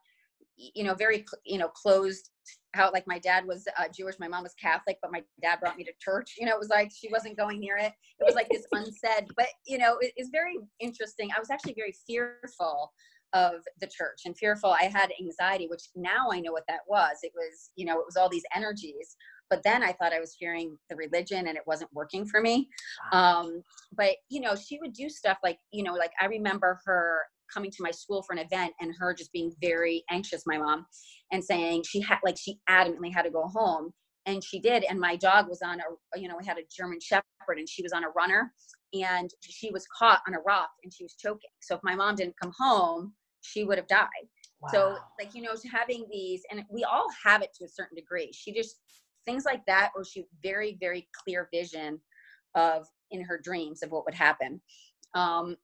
you 0.57 0.85
know, 0.85 0.95
very 0.95 1.25
you 1.45 1.59
know 1.59 1.69
closed 1.69 2.31
how 2.79 2.91
like 2.93 3.07
my 3.07 3.19
dad 3.19 3.45
was 3.47 3.67
uh, 3.79 3.89
Jewish, 3.93 4.15
my 4.21 4.29
mom 4.29 4.45
was 4.45 4.55
Catholic, 4.55 4.99
but 5.03 5.11
my 5.11 5.23
dad 5.43 5.59
brought 5.61 5.77
me 5.77 5.85
to 5.85 5.93
church. 6.01 6.35
You 6.39 6.47
know, 6.47 6.53
it 6.53 6.59
was 6.59 6.69
like 6.69 6.93
she 6.95 7.09
wasn't 7.11 7.37
going 7.37 7.59
near 7.61 7.77
it. 7.77 7.93
It 8.21 8.25
was 8.25 8.35
like 8.35 8.49
this 8.49 8.65
unsaid, 8.73 9.27
but 9.37 9.49
you 9.67 9.79
know, 9.79 9.99
it, 10.01 10.13
it's 10.17 10.31
very 10.31 10.57
interesting. 10.81 11.29
I 11.37 11.41
was 11.41 11.51
actually 11.51 11.75
very 11.75 11.95
fearful 12.07 12.93
of 13.35 13.55
the 13.81 13.87
church 13.87 14.23
and 14.25 14.37
fearful. 14.37 14.71
I 14.71 14.85
had 14.85 15.11
anxiety, 15.21 15.67
which 15.69 15.83
now 15.95 16.29
I 16.33 16.41
know 16.41 16.53
what 16.53 16.65
that 16.69 16.81
was. 16.89 17.19
It 17.23 17.33
was, 17.35 17.71
you 17.77 17.85
know, 17.85 17.99
it 17.99 18.07
was 18.07 18.17
all 18.17 18.29
these 18.29 18.45
energies. 18.55 19.17
But 19.51 19.63
then 19.63 19.83
I 19.83 19.93
thought 19.93 20.13
I 20.13 20.21
was 20.21 20.37
fearing 20.39 20.77
the 20.89 20.97
religion 20.97 21.49
and 21.49 21.57
it 21.57 21.67
wasn't 21.67 21.93
working 21.93 22.27
for 22.27 22.41
me. 22.41 22.69
Um, 23.13 23.63
but 23.95 24.17
you 24.29 24.41
know, 24.41 24.55
she 24.55 24.79
would 24.81 24.93
do 24.93 25.09
stuff 25.09 25.39
like, 25.43 25.59
you 25.73 25.83
know, 25.83 25.95
like 25.95 26.13
I 26.21 26.27
remember 26.27 26.81
her 26.85 27.23
coming 27.53 27.71
to 27.71 27.83
my 27.83 27.91
school 27.91 28.23
for 28.23 28.33
an 28.35 28.39
event 28.39 28.73
and 28.81 28.95
her 28.99 29.15
just 29.15 29.33
being 29.33 29.53
very 29.61 30.05
anxious, 30.11 30.45
my 30.47 30.59
mom, 30.59 30.87
and 31.33 31.43
saying 31.43 31.85
she 31.87 32.01
had 32.01 32.19
like 32.25 32.37
she 32.37 32.59
adamantly 32.69 33.13
had 33.13 33.23
to 33.23 33.31
go 33.31 33.47
home. 33.47 33.93
And 34.27 34.45
she 34.45 34.61
did. 34.61 34.85
And 34.85 35.01
my 35.01 35.17
dog 35.17 35.49
was 35.49 35.63
on 35.63 35.81
a, 35.81 36.21
you 36.21 36.29
know, 36.29 36.37
we 36.39 36.45
had 36.45 36.59
a 36.59 36.63
German 36.71 37.01
Shepherd 37.01 37.25
and 37.57 37.67
she 37.67 37.83
was 37.83 37.93
on 37.93 38.05
a 38.05 38.11
runner 38.11 38.53
and 38.93 39.31
she 39.41 39.71
was 39.71 39.87
caught 39.99 40.21
on 40.29 40.35
a 40.35 40.41
rock 40.41 40.69
and 40.85 40.93
she 40.93 41.03
was 41.03 41.15
choking. 41.15 41.49
So 41.61 41.77
if 41.77 41.81
my 41.83 41.95
mom 41.95 42.15
didn't 42.15 42.35
come 42.41 42.53
home, 42.59 43.15
she 43.41 43.65
would 43.65 43.79
have 43.79 43.87
died. 43.87 44.09
Wow. 44.61 44.69
So, 44.71 44.97
like, 45.19 45.35
you 45.35 45.41
know, 45.41 45.55
having 45.73 46.05
these, 46.11 46.43
and 46.51 46.63
we 46.71 46.85
all 46.85 47.07
have 47.25 47.41
it 47.41 47.55
to 47.55 47.65
a 47.65 47.69
certain 47.69 47.95
degree. 47.97 48.31
She 48.35 48.53
just, 48.53 48.81
things 49.25 49.45
like 49.47 49.65
that, 49.67 49.93
or 49.97 50.05
she 50.05 50.27
very, 50.43 50.77
very 50.79 51.09
clear 51.25 51.49
vision 51.53 51.99
of 52.55 52.87
in 53.11 53.23
her 53.23 53.41
dreams 53.43 53.83
of 53.83 53.91
what 53.91 54.05
would 54.05 54.15
happen. 54.15 54.61
Um, 55.15 55.57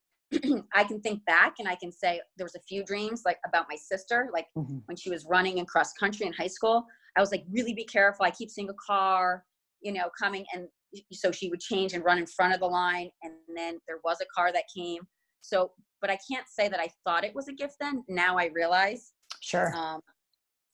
I 0.74 0.84
can 0.84 1.00
think 1.00 1.24
back 1.24 1.54
and 1.58 1.68
I 1.68 1.74
can 1.74 1.92
say 1.92 2.20
there 2.36 2.44
was 2.44 2.54
a 2.54 2.60
few 2.60 2.84
dreams 2.84 3.22
like 3.24 3.38
about 3.46 3.66
my 3.68 3.76
sister, 3.76 4.28
like 4.32 4.46
mm-hmm. 4.56 4.78
when 4.86 4.96
she 4.96 5.10
was 5.10 5.24
running 5.26 5.58
in 5.58 5.66
cross 5.66 5.92
country 5.92 6.26
in 6.26 6.32
high 6.32 6.46
school. 6.48 6.86
I 7.16 7.20
was 7.20 7.30
like, 7.30 7.44
really 7.50 7.74
be 7.74 7.84
careful. 7.84 8.24
I 8.24 8.30
keep 8.30 8.50
seeing 8.50 8.68
a 8.68 8.74
car, 8.74 9.44
you 9.80 9.92
know, 9.92 10.10
coming. 10.18 10.44
And 10.54 10.68
so 11.12 11.30
she 11.30 11.48
would 11.48 11.60
change 11.60 11.92
and 11.92 12.04
run 12.04 12.18
in 12.18 12.26
front 12.26 12.54
of 12.54 12.60
the 12.60 12.66
line. 12.66 13.10
And 13.22 13.34
then 13.56 13.78
there 13.86 13.98
was 14.04 14.18
a 14.20 14.26
car 14.34 14.52
that 14.52 14.64
came. 14.74 15.02
So, 15.40 15.72
but 16.00 16.10
I 16.10 16.18
can't 16.30 16.46
say 16.48 16.68
that 16.68 16.80
I 16.80 16.88
thought 17.04 17.24
it 17.24 17.34
was 17.34 17.48
a 17.48 17.52
gift 17.52 17.76
then. 17.80 18.04
Now 18.08 18.36
I 18.36 18.50
realize. 18.54 19.12
Sure. 19.40 19.74
Um, 19.76 20.00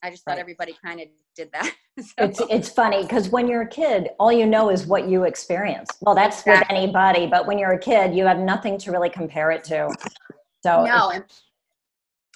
I 0.03 0.11
just 0.11 0.25
thought 0.25 0.33
right. 0.33 0.41
everybody 0.41 0.75
kind 0.83 1.01
of 1.01 1.09
did 1.37 1.51
that. 1.53 1.75
so. 1.99 2.13
It's 2.19 2.41
it's 2.51 2.69
funny 2.69 3.03
because 3.03 3.29
when 3.29 3.49
you're 3.49 3.63
a 3.63 3.69
kid, 3.69 4.11
all 4.19 4.33
you 4.33 4.47
know 4.47 4.71
is 4.71 4.87
what 4.87 5.09
you 5.09 5.25
experience. 5.25 5.89
Well, 6.01 6.15
that's 6.15 6.41
exactly. 6.41 6.75
with 6.75 6.83
anybody, 6.83 7.27
but 7.27 7.47
when 7.47 7.59
you're 7.59 7.73
a 7.73 7.79
kid, 7.79 8.15
you 8.15 8.25
have 8.27 8.39
nothing 8.39 8.79
to 8.79 8.93
really 8.93 9.11
compare 9.11 9.51
it 9.51 9.65
to. 9.65 9.91
So 10.63 10.85
no, 10.85 11.11
and, 11.11 11.25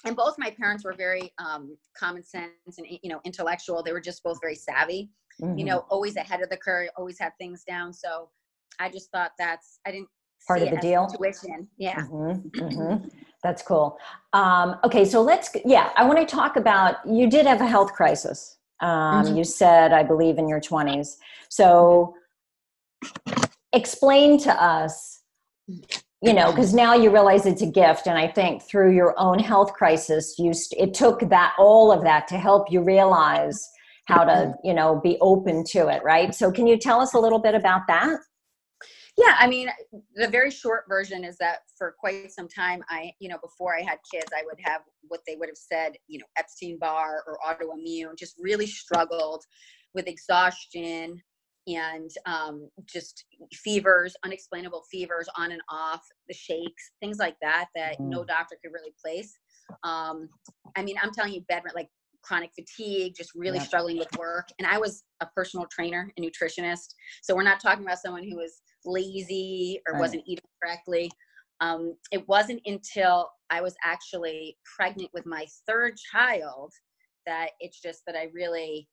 and 0.05 0.15
both 0.15 0.35
my 0.37 0.51
parents 0.51 0.83
were 0.83 0.93
very 0.93 1.33
um, 1.37 1.77
common 1.97 2.23
sense 2.23 2.51
and 2.77 2.87
you 2.89 3.09
know 3.09 3.19
intellectual. 3.23 3.83
They 3.83 3.91
were 3.91 4.01
just 4.01 4.23
both 4.23 4.39
very 4.41 4.55
savvy. 4.55 5.09
Mm-hmm. 5.41 5.57
You 5.57 5.65
know, 5.65 5.85
always 5.89 6.15
ahead 6.15 6.41
of 6.41 6.49
the 6.49 6.57
curve, 6.57 6.89
always 6.95 7.19
had 7.19 7.33
things 7.37 7.63
down. 7.67 7.91
So 7.91 8.29
I 8.79 8.89
just 8.89 9.11
thought 9.11 9.31
that's 9.37 9.79
I 9.85 9.91
didn't 9.91 10.09
part 10.47 10.61
of 10.61 10.69
the 10.69 10.77
deal. 10.77 11.07
Intuition, 11.11 11.67
yeah. 11.77 11.95
Mm-hmm. 11.95 12.59
Mm-hmm. 12.59 13.07
That's 13.45 13.61
cool. 13.61 13.99
Um, 14.33 14.77
okay, 14.83 15.05
so 15.05 15.21
let's, 15.21 15.51
yeah, 15.65 15.91
I 15.95 16.03
want 16.03 16.17
to 16.17 16.25
talk 16.25 16.55
about 16.55 16.95
you 17.07 17.29
did 17.29 17.45
have 17.45 17.61
a 17.61 17.67
health 17.67 17.93
crisis. 17.93 18.57
Um, 18.79 19.23
mm-hmm. 19.23 19.35
You 19.35 19.43
said, 19.43 19.93
I 19.93 20.01
believe, 20.01 20.39
in 20.39 20.49
your 20.49 20.59
20s. 20.59 21.17
So 21.49 22.15
explain 23.71 24.39
to 24.39 24.51
us, 24.51 25.21
you 25.67 26.33
know, 26.33 26.49
because 26.49 26.73
now 26.73 26.95
you 26.95 27.11
realize 27.11 27.45
it's 27.45 27.61
a 27.61 27.67
gift. 27.67 28.07
And 28.07 28.17
I 28.17 28.27
think 28.27 28.63
through 28.63 28.95
your 28.95 29.13
own 29.19 29.37
health 29.37 29.73
crisis, 29.73 30.39
you 30.39 30.51
st- 30.51 30.81
it 30.81 30.95
took 30.95 31.19
that, 31.29 31.53
all 31.59 31.91
of 31.91 32.01
that 32.01 32.27
to 32.29 32.39
help 32.39 32.71
you 32.71 32.81
realize 32.81 33.69
how 34.05 34.23
to, 34.23 34.55
you 34.63 34.73
know, 34.73 34.99
be 35.03 35.19
open 35.21 35.63
to 35.65 35.87
it, 35.87 36.03
right? 36.03 36.33
So 36.33 36.51
can 36.51 36.65
you 36.65 36.79
tell 36.79 36.99
us 36.99 37.13
a 37.13 37.19
little 37.19 37.37
bit 37.39 37.53
about 37.53 37.81
that? 37.89 38.17
Yeah 39.17 39.35
i 39.39 39.47
mean 39.47 39.69
the 40.15 40.27
very 40.27 40.51
short 40.51 40.83
version 40.87 41.23
is 41.23 41.37
that 41.37 41.59
for 41.77 41.95
quite 41.99 42.31
some 42.31 42.47
time 42.47 42.83
i 42.89 43.11
you 43.19 43.29
know 43.29 43.37
before 43.41 43.75
i 43.75 43.81
had 43.81 43.97
kids 44.11 44.27
i 44.35 44.43
would 44.45 44.59
have 44.63 44.81
what 45.07 45.21
they 45.27 45.35
would 45.35 45.49
have 45.49 45.57
said 45.57 45.93
you 46.07 46.19
know 46.19 46.25
epstein 46.37 46.77
barr 46.79 47.23
or 47.27 47.37
autoimmune 47.47 48.17
just 48.17 48.35
really 48.39 48.67
struggled 48.67 49.43
with 49.93 50.07
exhaustion 50.07 51.21
and 51.67 52.11
um, 52.27 52.69
just 52.85 53.25
fevers 53.51 54.15
unexplainable 54.23 54.83
fevers 54.91 55.27
on 55.37 55.51
and 55.51 55.61
off 55.69 56.01
the 56.27 56.33
shakes 56.33 56.91
things 56.99 57.17
like 57.17 57.35
that 57.41 57.67
that 57.75 57.99
mm. 57.99 58.09
no 58.09 58.23
doctor 58.23 58.55
could 58.63 58.73
really 58.73 58.93
place 59.03 59.33
um, 59.83 60.29
i 60.75 60.83
mean 60.83 60.95
i'm 61.01 61.11
telling 61.11 61.33
you 61.33 61.41
bed 61.47 61.63
like 61.73 61.89
chronic 62.25 62.51
fatigue, 62.55 63.13
just 63.15 63.31
really 63.35 63.59
struggling 63.59 63.97
with 63.97 64.09
work. 64.17 64.47
And 64.59 64.67
I 64.67 64.77
was 64.77 65.03
a 65.21 65.27
personal 65.27 65.67
trainer, 65.71 66.11
and 66.17 66.25
nutritionist. 66.25 66.93
So 67.21 67.35
we're 67.35 67.43
not 67.43 67.61
talking 67.61 67.85
about 67.85 67.99
someone 67.99 68.23
who 68.23 68.35
was 68.35 68.61
lazy 68.83 69.79
or 69.87 69.93
right. 69.93 69.99
wasn't 69.99 70.23
eating 70.25 70.43
correctly. 70.61 71.11
Um, 71.61 71.95
it 72.11 72.27
wasn't 72.27 72.61
until 72.65 73.29
I 73.49 73.61
was 73.61 73.75
actually 73.83 74.57
pregnant 74.77 75.09
with 75.13 75.25
my 75.25 75.45
third 75.67 75.93
child 76.11 76.73
that 77.25 77.51
it's 77.59 77.79
just 77.79 78.01
that 78.07 78.15
I 78.15 78.29
really, 78.33 78.87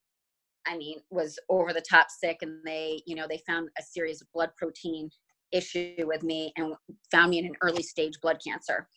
I 0.67 0.77
mean, 0.77 0.99
was 1.11 1.39
over 1.49 1.73
the 1.73 1.83
top 1.83 2.07
sick, 2.11 2.39
and 2.43 2.59
they, 2.65 3.03
you 3.07 3.17
know, 3.17 3.27
they 3.29 3.43
found 3.47 3.69
a 3.79 3.83
serious 3.83 4.23
blood 4.33 4.51
protein 4.57 5.11
issue 5.53 5.95
with 6.07 6.23
me 6.23 6.53
and 6.57 6.75
found 7.11 7.31
me 7.31 7.39
in 7.39 7.47
an 7.47 7.57
early 7.63 7.83
stage 7.83 8.15
blood 8.23 8.39
cancer. 8.47 8.89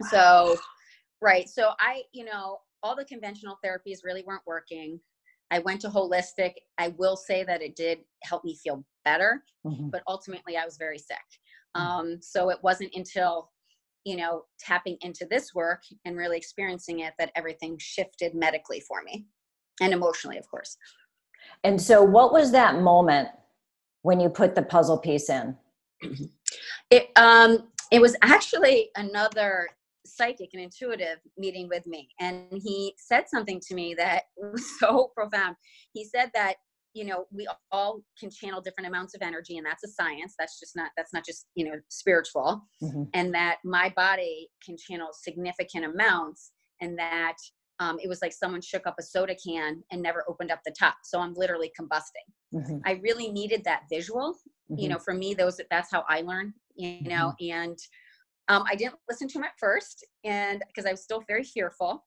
Wow. 0.00 0.08
So, 0.10 0.56
right. 1.22 1.48
So 1.48 1.70
I, 1.80 2.02
you 2.12 2.24
know, 2.24 2.58
all 2.86 2.94
the 2.94 3.04
conventional 3.04 3.58
therapies 3.64 4.04
really 4.04 4.22
weren't 4.24 4.46
working. 4.46 5.00
I 5.50 5.58
went 5.58 5.80
to 5.80 5.88
holistic. 5.88 6.52
I 6.78 6.88
will 6.98 7.16
say 7.16 7.42
that 7.42 7.60
it 7.60 7.74
did 7.74 7.98
help 8.22 8.44
me 8.44 8.56
feel 8.62 8.84
better, 9.04 9.42
mm-hmm. 9.66 9.88
but 9.88 10.02
ultimately 10.06 10.56
I 10.56 10.64
was 10.64 10.76
very 10.76 10.98
sick. 10.98 11.18
Mm. 11.76 11.80
Um, 11.80 12.18
so 12.20 12.48
it 12.50 12.58
wasn't 12.62 12.92
until, 12.94 13.50
you 14.04 14.16
know, 14.16 14.44
tapping 14.60 14.98
into 15.00 15.26
this 15.28 15.52
work 15.52 15.82
and 16.04 16.16
really 16.16 16.36
experiencing 16.36 17.00
it 17.00 17.14
that 17.18 17.32
everything 17.34 17.76
shifted 17.80 18.34
medically 18.34 18.80
for 18.80 19.02
me. 19.02 19.26
and 19.80 19.92
emotionally, 19.92 20.38
of 20.38 20.48
course. 20.48 20.76
And 21.64 21.80
so, 21.80 22.02
what 22.02 22.32
was 22.32 22.50
that 22.52 22.80
moment 22.80 23.28
when 24.02 24.20
you 24.20 24.28
put 24.28 24.54
the 24.54 24.62
puzzle 24.62 24.98
piece 24.98 25.28
in? 25.28 25.56
It 26.88 27.08
um, 27.16 27.68
it 27.90 28.00
was 28.00 28.14
actually 28.22 28.90
another 28.94 29.68
psychic 30.06 30.50
and 30.52 30.62
intuitive 30.62 31.18
meeting 31.36 31.68
with 31.68 31.86
me, 31.86 32.08
and 32.20 32.46
he 32.52 32.94
said 32.98 33.24
something 33.28 33.60
to 33.68 33.74
me 33.74 33.94
that 33.94 34.24
was 34.36 34.78
so 34.78 35.10
profound. 35.14 35.56
He 35.92 36.04
said 36.04 36.30
that 36.34 36.56
you 36.96 37.04
know 37.04 37.26
we 37.30 37.46
all 37.70 38.00
can 38.18 38.30
channel 38.30 38.60
different 38.60 38.88
amounts 38.88 39.14
of 39.14 39.20
energy 39.20 39.58
and 39.58 39.66
that's 39.66 39.84
a 39.84 39.88
science 39.88 40.34
that's 40.38 40.58
just 40.58 40.74
not 40.74 40.90
that's 40.96 41.12
not 41.12 41.24
just 41.24 41.46
you 41.54 41.64
know 41.66 41.76
spiritual 41.88 42.62
mm-hmm. 42.82 43.02
and 43.12 43.34
that 43.34 43.58
my 43.64 43.92
body 43.94 44.48
can 44.64 44.76
channel 44.78 45.08
significant 45.12 45.84
amounts 45.84 46.52
and 46.80 46.98
that 46.98 47.36
um, 47.78 47.98
it 48.02 48.08
was 48.08 48.22
like 48.22 48.32
someone 48.32 48.62
shook 48.62 48.86
up 48.86 48.94
a 48.98 49.02
soda 49.02 49.36
can 49.46 49.82
and 49.92 50.00
never 50.00 50.24
opened 50.26 50.50
up 50.50 50.60
the 50.64 50.74
top 50.78 50.96
so 51.04 51.20
i'm 51.20 51.34
literally 51.34 51.70
combusting 51.78 52.26
mm-hmm. 52.54 52.78
i 52.86 52.92
really 53.02 53.30
needed 53.30 53.62
that 53.64 53.82
visual 53.90 54.32
mm-hmm. 54.70 54.78
you 54.80 54.88
know 54.88 54.98
for 54.98 55.12
me 55.12 55.34
those 55.34 55.60
that's 55.70 55.92
how 55.92 56.02
i 56.08 56.22
learn 56.22 56.54
you 56.76 57.02
know 57.02 57.34
mm-hmm. 57.40 57.60
and 57.60 57.78
um, 58.48 58.64
i 58.70 58.74
didn't 58.74 58.96
listen 59.08 59.28
to 59.28 59.38
him 59.38 59.44
at 59.44 59.58
first 59.58 60.04
and 60.24 60.62
because 60.66 60.86
i 60.86 60.90
was 60.90 61.02
still 61.02 61.22
very 61.28 61.44
fearful 61.44 62.04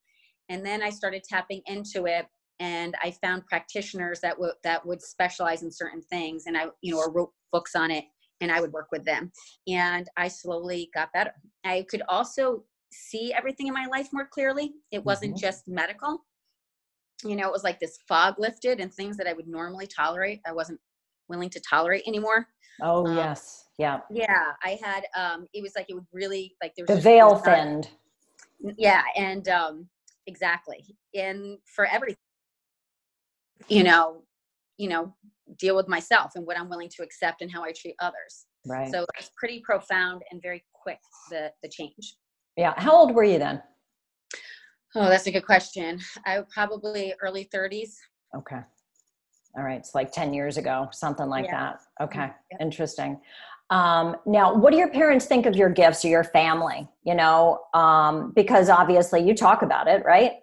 and 0.49 0.65
then 0.65 0.81
i 0.81 0.89
started 0.89 1.23
tapping 1.23 1.61
into 1.67 2.05
it 2.05 2.25
and 2.59 2.95
I 3.01 3.11
found 3.11 3.45
practitioners 3.45 4.19
that 4.21 4.37
would 4.37 4.53
that 4.63 4.85
would 4.85 5.01
specialize 5.01 5.63
in 5.63 5.71
certain 5.71 6.01
things, 6.01 6.43
and 6.45 6.57
I 6.57 6.65
you 6.81 6.93
know 6.93 7.07
wrote 7.11 7.31
books 7.51 7.75
on 7.75 7.91
it, 7.91 8.05
and 8.41 8.51
I 8.51 8.61
would 8.61 8.73
work 8.73 8.87
with 8.91 9.05
them, 9.05 9.31
and 9.67 10.07
I 10.17 10.27
slowly 10.27 10.89
got 10.93 11.13
better. 11.13 11.33
I 11.65 11.85
could 11.89 12.03
also 12.09 12.63
see 12.91 13.33
everything 13.33 13.67
in 13.67 13.73
my 13.73 13.85
life 13.85 14.09
more 14.11 14.27
clearly. 14.27 14.73
It 14.91 15.03
wasn't 15.03 15.35
mm-hmm. 15.35 15.45
just 15.45 15.67
medical. 15.67 16.25
You 17.23 17.35
know, 17.35 17.47
it 17.47 17.51
was 17.51 17.63
like 17.63 17.79
this 17.79 17.99
fog 18.07 18.35
lifted, 18.37 18.79
and 18.79 18.93
things 18.93 19.17
that 19.17 19.27
I 19.27 19.33
would 19.33 19.47
normally 19.47 19.87
tolerate, 19.87 20.41
I 20.45 20.51
wasn't 20.51 20.79
willing 21.29 21.49
to 21.51 21.61
tolerate 21.67 22.03
anymore. 22.07 22.47
Oh 22.81 23.05
um, 23.05 23.15
yes, 23.15 23.65
yeah, 23.77 23.99
yeah. 24.11 24.51
I 24.63 24.79
had 24.83 25.05
um, 25.15 25.45
it 25.53 25.61
was 25.61 25.73
like 25.75 25.85
it 25.89 25.93
would 25.93 26.07
really 26.11 26.55
like 26.61 26.73
there 26.75 26.85
was 26.87 26.97
the 26.97 27.01
veil 27.01 27.35
thinned. 27.35 27.89
Yeah, 28.77 29.03
and 29.15 29.47
um, 29.47 29.87
exactly, 30.27 30.83
and 31.13 31.57
for 31.75 31.85
everything 31.85 32.17
you 33.67 33.83
know, 33.83 34.23
you 34.77 34.89
know, 34.89 35.13
deal 35.57 35.75
with 35.75 35.87
myself 35.87 36.31
and 36.35 36.45
what 36.45 36.57
I'm 36.57 36.69
willing 36.69 36.89
to 36.95 37.03
accept 37.03 37.41
and 37.41 37.51
how 37.51 37.63
I 37.63 37.71
treat 37.71 37.95
others. 37.99 38.45
Right. 38.65 38.91
So 38.91 39.05
it's 39.17 39.31
pretty 39.37 39.61
profound 39.65 40.21
and 40.31 40.41
very 40.41 40.63
quick 40.73 40.99
the 41.29 41.51
the 41.63 41.69
change. 41.69 42.15
Yeah. 42.55 42.73
How 42.77 42.95
old 42.95 43.13
were 43.13 43.23
you 43.23 43.39
then? 43.39 43.61
Oh, 44.95 45.07
that's 45.07 45.27
a 45.27 45.31
good 45.31 45.45
question. 45.45 45.99
I 46.25 46.41
probably 46.51 47.13
early 47.21 47.47
30s. 47.53 47.91
Okay. 48.35 48.59
All 49.57 49.63
right. 49.63 49.79
It's 49.79 49.95
like 49.95 50.11
10 50.11 50.33
years 50.33 50.57
ago, 50.57 50.89
something 50.91 51.27
like 51.27 51.45
yeah. 51.45 51.73
that. 51.73 51.81
Okay. 52.03 52.19
Mm-hmm. 52.19 52.31
Yeah. 52.51 52.57
Interesting. 52.61 53.21
Um, 53.69 54.15
now, 54.25 54.53
what 54.53 54.71
do 54.71 54.77
your 54.77 54.89
parents 54.89 55.25
think 55.25 55.45
of 55.45 55.55
your 55.55 55.69
gifts 55.69 56.03
or 56.03 56.07
your 56.07 56.23
family? 56.23 56.87
You 57.03 57.15
know, 57.15 57.61
um, 57.73 58.31
because 58.35 58.69
obviously 58.69 59.21
you 59.21 59.35
talk 59.35 59.61
about 59.61 59.87
it, 59.87 60.03
right? 60.05 60.33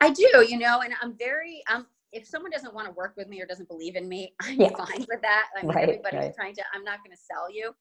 I 0.00 0.10
do, 0.10 0.46
you 0.48 0.58
know, 0.58 0.80
and 0.80 0.92
I'm 1.02 1.16
very, 1.18 1.62
I'm, 1.68 1.86
if 2.12 2.26
someone 2.26 2.50
doesn't 2.50 2.72
want 2.74 2.86
to 2.86 2.92
work 2.92 3.14
with 3.16 3.28
me 3.28 3.40
or 3.42 3.46
doesn't 3.46 3.68
believe 3.68 3.96
in 3.96 4.08
me, 4.08 4.34
I'm 4.42 4.60
yeah. 4.60 4.76
fine 4.76 5.04
with 5.08 5.20
that. 5.22 5.46
I 5.56 5.62
mean, 5.62 5.74
right, 5.74 5.88
everybody's 5.88 6.20
right. 6.20 6.34
trying 6.34 6.54
to, 6.54 6.62
I'm 6.74 6.84
not 6.84 6.98
going 7.04 7.16
to 7.16 7.22
sell 7.22 7.50
you. 7.50 7.74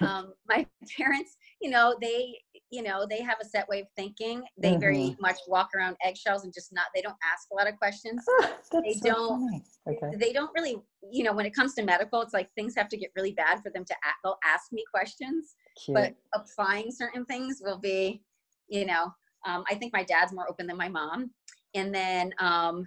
um, 0.06 0.32
my 0.48 0.66
parents, 0.96 1.36
you 1.60 1.70
know, 1.70 1.96
they, 2.00 2.36
you 2.70 2.82
know, 2.82 3.04
they 3.08 3.20
have 3.20 3.38
a 3.42 3.44
set 3.44 3.68
way 3.68 3.80
of 3.80 3.86
thinking. 3.96 4.42
They 4.56 4.70
mm-hmm. 4.70 4.80
very 4.80 5.16
much 5.20 5.38
walk 5.48 5.70
around 5.76 5.96
eggshells 6.04 6.44
and 6.44 6.54
just 6.54 6.72
not, 6.72 6.86
they 6.94 7.02
don't 7.02 7.16
ask 7.32 7.48
a 7.52 7.54
lot 7.54 7.68
of 7.68 7.76
questions. 7.78 8.24
Oh, 8.28 8.82
they 8.84 8.94
so 8.94 9.08
don't, 9.08 9.62
okay. 9.88 10.16
they 10.16 10.32
don't 10.32 10.50
really, 10.54 10.76
you 11.10 11.24
know, 11.24 11.32
when 11.32 11.46
it 11.46 11.54
comes 11.54 11.74
to 11.74 11.82
medical, 11.82 12.22
it's 12.22 12.32
like 12.32 12.48
things 12.54 12.74
have 12.76 12.88
to 12.90 12.96
get 12.96 13.10
really 13.16 13.32
bad 13.32 13.60
for 13.60 13.70
them 13.70 13.84
to, 13.84 13.94
ask, 14.04 14.16
they'll 14.22 14.38
ask 14.44 14.72
me 14.72 14.84
questions, 14.92 15.56
Cute. 15.84 15.96
but 15.96 16.14
applying 16.34 16.92
certain 16.92 17.24
things 17.24 17.60
will 17.60 17.78
be, 17.78 18.22
you 18.68 18.86
know, 18.86 19.12
um, 19.46 19.64
I 19.68 19.74
think 19.74 19.92
my 19.92 20.04
dad's 20.04 20.32
more 20.32 20.48
open 20.48 20.66
than 20.66 20.76
my 20.76 20.88
mom. 20.88 21.30
And 21.74 21.94
then, 21.94 22.32
um, 22.38 22.86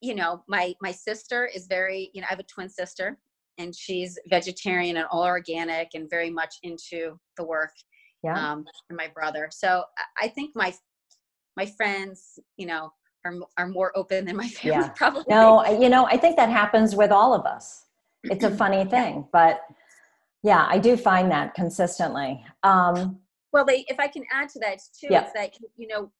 you 0.00 0.14
know, 0.14 0.42
my 0.48 0.74
my 0.82 0.90
sister 0.90 1.46
is 1.46 1.66
very, 1.68 2.10
you 2.12 2.20
know, 2.20 2.26
I 2.28 2.30
have 2.30 2.40
a 2.40 2.44
twin 2.44 2.68
sister 2.68 3.18
and 3.58 3.74
she's 3.74 4.18
vegetarian 4.28 4.96
and 4.96 5.06
all 5.10 5.22
organic 5.22 5.90
and 5.94 6.10
very 6.10 6.30
much 6.30 6.56
into 6.62 7.18
the 7.36 7.44
work. 7.44 7.70
Yeah. 8.22 8.52
Um, 8.52 8.64
and 8.88 8.96
my 8.96 9.08
brother. 9.08 9.48
So 9.50 9.84
I 10.20 10.28
think 10.28 10.54
my 10.54 10.74
my 11.56 11.66
friends, 11.66 12.38
you 12.56 12.66
know, 12.66 12.92
are 13.24 13.34
are 13.58 13.68
more 13.68 13.92
open 13.96 14.24
than 14.24 14.36
my 14.36 14.48
family 14.48 14.86
yeah. 14.86 14.88
probably. 14.90 15.24
No, 15.28 15.64
you 15.80 15.88
know, 15.88 16.06
I 16.06 16.16
think 16.16 16.36
that 16.36 16.48
happens 16.48 16.94
with 16.94 17.10
all 17.10 17.34
of 17.34 17.44
us. 17.46 17.86
It's 18.24 18.44
a 18.44 18.50
funny 18.56 18.84
thing, 18.84 19.26
but 19.32 19.62
yeah, 20.42 20.66
I 20.68 20.78
do 20.78 20.96
find 20.96 21.30
that 21.30 21.54
consistently. 21.54 22.44
Um, 22.62 23.18
well, 23.52 23.64
they, 23.64 23.84
if 23.88 24.00
I 24.00 24.08
can 24.08 24.24
add 24.32 24.48
to 24.50 24.58
that 24.60 24.78
too, 24.98 25.08
yeah. 25.10 25.22
it's 25.22 25.32
that 25.34 25.56
you 25.76 25.86
know 25.86 26.10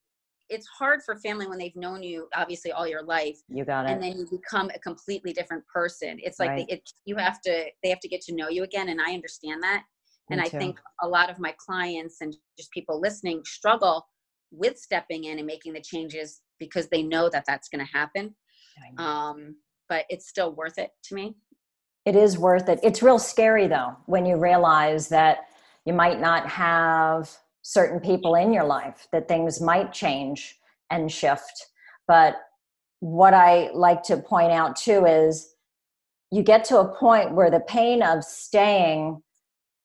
it's 0.52 0.66
hard 0.66 1.02
for 1.02 1.16
family 1.16 1.46
when 1.46 1.58
they've 1.58 1.74
known 1.76 2.02
you 2.02 2.28
obviously 2.36 2.72
all 2.72 2.86
your 2.86 3.02
life 3.02 3.38
you 3.48 3.64
got 3.64 3.86
it 3.86 3.90
and 3.90 4.02
then 4.02 4.18
you 4.18 4.26
become 4.30 4.70
a 4.74 4.78
completely 4.80 5.32
different 5.32 5.64
person 5.66 6.18
it's 6.22 6.38
like 6.38 6.50
right. 6.50 6.66
it, 6.68 6.90
you 7.06 7.16
have 7.16 7.40
to 7.40 7.64
they 7.82 7.88
have 7.88 8.00
to 8.00 8.08
get 8.08 8.20
to 8.20 8.34
know 8.34 8.48
you 8.48 8.62
again 8.62 8.90
and 8.90 9.00
i 9.00 9.12
understand 9.12 9.62
that 9.62 9.84
and 10.30 10.40
i 10.40 10.48
think 10.48 10.78
a 11.02 11.08
lot 11.08 11.30
of 11.30 11.38
my 11.38 11.54
clients 11.58 12.20
and 12.20 12.34
just 12.58 12.70
people 12.70 13.00
listening 13.00 13.42
struggle 13.44 14.06
with 14.50 14.78
stepping 14.78 15.24
in 15.24 15.38
and 15.38 15.46
making 15.46 15.72
the 15.72 15.80
changes 15.80 16.40
because 16.58 16.88
they 16.88 17.02
know 17.02 17.28
that 17.28 17.44
that's 17.46 17.68
going 17.68 17.84
to 17.84 17.92
happen 17.92 18.34
um, 18.98 19.56
but 19.88 20.04
it's 20.08 20.28
still 20.28 20.52
worth 20.52 20.78
it 20.78 20.90
to 21.04 21.14
me. 21.14 21.34
It 22.04 22.16
is 22.16 22.38
worth 22.38 22.68
it. 22.68 22.80
It's 22.82 23.02
real 23.02 23.18
scary 23.18 23.66
though 23.66 23.96
when 24.06 24.26
you 24.26 24.36
realize 24.36 25.08
that 25.08 25.38
you 25.84 25.92
might 25.92 26.20
not 26.20 26.48
have 26.48 27.30
certain 27.62 28.00
people 28.00 28.34
in 28.34 28.52
your 28.52 28.64
life 28.64 29.06
that 29.12 29.28
things 29.28 29.60
might 29.60 29.92
change 29.92 30.56
and 30.90 31.10
shift. 31.10 31.66
But 32.08 32.36
what 33.00 33.34
i 33.34 33.68
like 33.74 34.00
to 34.00 34.16
point 34.16 34.52
out 34.52 34.76
too 34.76 35.04
is 35.06 35.56
you 36.30 36.40
get 36.40 36.64
to 36.64 36.78
a 36.78 36.94
point 36.96 37.34
where 37.34 37.50
the 37.50 37.58
pain 37.58 38.00
of 38.00 38.22
staying 38.22 39.20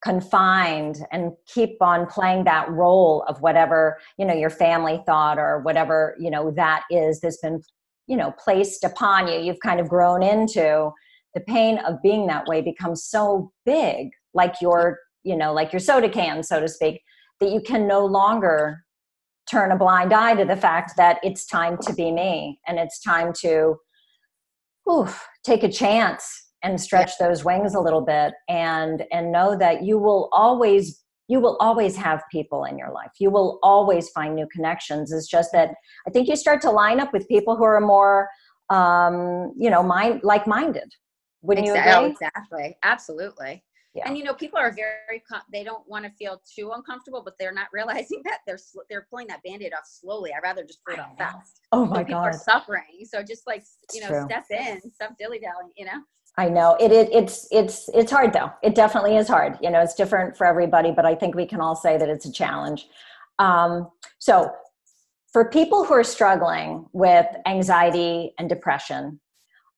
confined 0.03 0.99
and 1.11 1.31
keep 1.47 1.81
on 1.81 2.05
playing 2.05 2.43
that 2.43 2.69
role 2.69 3.23
of 3.27 3.41
whatever 3.41 3.97
you 4.17 4.25
know 4.25 4.33
your 4.33 4.49
family 4.49 5.01
thought 5.05 5.39
or 5.39 5.59
whatever 5.61 6.15
you 6.19 6.29
know 6.29 6.51
that 6.51 6.83
is 6.91 7.19
that's 7.19 7.37
been 7.37 7.61
you 8.05 8.15
know 8.15 8.31
placed 8.43 8.83
upon 8.83 9.27
you 9.27 9.39
you've 9.39 9.59
kind 9.59 9.79
of 9.79 9.89
grown 9.89 10.21
into 10.21 10.91
the 11.33 11.41
pain 11.41 11.79
of 11.79 12.01
being 12.03 12.27
that 12.27 12.45
way 12.45 12.61
becomes 12.61 13.03
so 13.03 13.51
big 13.65 14.09
like 14.35 14.53
your 14.61 14.99
you 15.23 15.35
know 15.35 15.51
like 15.51 15.73
your 15.73 15.79
soda 15.79 16.09
can 16.09 16.43
so 16.43 16.59
to 16.59 16.67
speak 16.67 17.01
that 17.39 17.51
you 17.51 17.59
can 17.59 17.87
no 17.87 18.05
longer 18.05 18.83
turn 19.49 19.71
a 19.71 19.77
blind 19.77 20.13
eye 20.13 20.35
to 20.35 20.45
the 20.45 20.55
fact 20.55 20.91
that 20.97 21.17
it's 21.23 21.45
time 21.45 21.77
to 21.77 21.93
be 21.93 22.11
me 22.11 22.59
and 22.67 22.77
it's 22.77 22.99
time 23.01 23.33
to 23.33 23.77
oof, 24.89 25.27
take 25.43 25.63
a 25.63 25.71
chance 25.71 26.46
and 26.63 26.79
stretch 26.79 27.13
yeah. 27.19 27.27
those 27.27 27.45
wings 27.45 27.75
a 27.75 27.79
little 27.79 28.01
bit 28.01 28.33
and 28.49 29.03
and 29.11 29.31
know 29.31 29.57
that 29.57 29.83
you 29.83 29.97
will 29.97 30.29
always 30.31 31.03
you 31.27 31.39
will 31.41 31.57
always 31.59 31.95
have 31.97 32.23
people 32.31 32.63
in 32.63 32.77
your 32.77 32.91
life. 32.91 33.11
You 33.19 33.29
will 33.29 33.59
always 33.61 34.09
find 34.09 34.33
new 34.33 34.47
connections. 34.47 35.11
It's 35.11 35.27
just 35.27 35.51
that 35.51 35.71
i 36.07 36.09
think 36.09 36.27
you 36.27 36.35
start 36.35 36.61
to 36.61 36.71
line 36.71 36.99
up 36.99 37.13
with 37.13 37.27
people 37.27 37.55
who 37.55 37.63
are 37.63 37.81
more 37.81 38.29
um 38.69 39.53
you 39.57 39.69
know 39.69 39.83
mind 39.83 40.21
like-minded. 40.23 40.91
Wouldn't 41.41 41.67
exactly. 41.67 41.91
you 41.91 41.99
agree? 41.99 42.11
exactly. 42.11 42.77
Absolutely. 42.83 43.63
Yeah. 43.93 44.03
and 44.07 44.17
you 44.17 44.23
know 44.23 44.33
people 44.35 44.59
are 44.59 44.71
very 44.71 45.23
they 45.51 45.63
don't 45.63 45.87
want 45.87 46.05
to 46.05 46.11
feel 46.11 46.39
too 46.55 46.71
uncomfortable 46.75 47.23
but 47.25 47.33
they're 47.39 47.53
not 47.53 47.67
realizing 47.73 48.21
that 48.25 48.39
they're 48.45 48.59
they're 48.89 49.07
pulling 49.09 49.27
that 49.27 49.41
band-aid 49.43 49.73
off 49.73 49.85
slowly. 49.85 50.31
I'd 50.35 50.43
rather 50.43 50.63
just 50.63 50.79
pull 50.85 50.95
it 50.95 50.99
off 50.99 51.17
fast. 51.17 51.61
Oh 51.71 51.85
my 51.85 52.03
people 52.03 52.21
god. 52.21 52.27
are 52.27 52.33
suffering. 52.33 53.05
So 53.05 53.23
just 53.23 53.47
like 53.47 53.63
you 53.93 54.01
know 54.01 54.25
step 54.25 54.45
in 54.51 54.81
stop 54.93 55.17
dilly-dallying 55.17 55.71
you 55.75 55.85
know 55.85 55.99
I 56.37 56.49
know 56.49 56.77
it, 56.79 56.91
it 56.91 57.09
it's 57.11 57.47
it's 57.51 57.89
it's 57.93 58.11
hard 58.11 58.31
though. 58.33 58.51
It 58.61 58.75
definitely 58.75 59.17
is 59.17 59.27
hard. 59.27 59.57
You 59.61 59.71
know, 59.71 59.81
it's 59.81 59.95
different 59.95 60.37
for 60.37 60.45
everybody, 60.45 60.91
but 60.91 61.05
I 61.05 61.15
think 61.15 61.35
we 61.35 61.47
can 61.47 61.61
all 61.61 61.75
say 61.75 61.97
that 61.97 62.09
it's 62.09 62.25
a 62.25 62.31
challenge. 62.31 62.87
Um, 63.39 63.89
so, 64.19 64.51
for 65.33 65.49
people 65.49 65.83
who 65.83 65.93
are 65.93 66.03
struggling 66.03 66.85
with 66.93 67.25
anxiety 67.45 68.33
and 68.37 68.47
depression, 68.47 69.19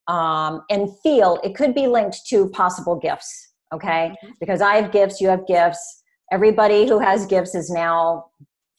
um, 0.10 0.64
and 0.70 0.90
feel 1.02 1.40
it 1.44 1.56
could 1.56 1.74
be 1.74 1.88
linked 1.88 2.26
to 2.28 2.50
possible 2.50 2.96
gifts 2.96 3.50
okay 3.74 4.12
mm-hmm. 4.24 4.32
because 4.40 4.60
i 4.60 4.76
have 4.76 4.92
gifts 4.92 5.22
you 5.22 5.30
have 5.30 5.46
gifts 5.48 6.02
everybody 6.32 6.88
who 6.88 7.00
has 7.00 7.26
gifts 7.26 7.56
is 7.56 7.70
now 7.70 8.26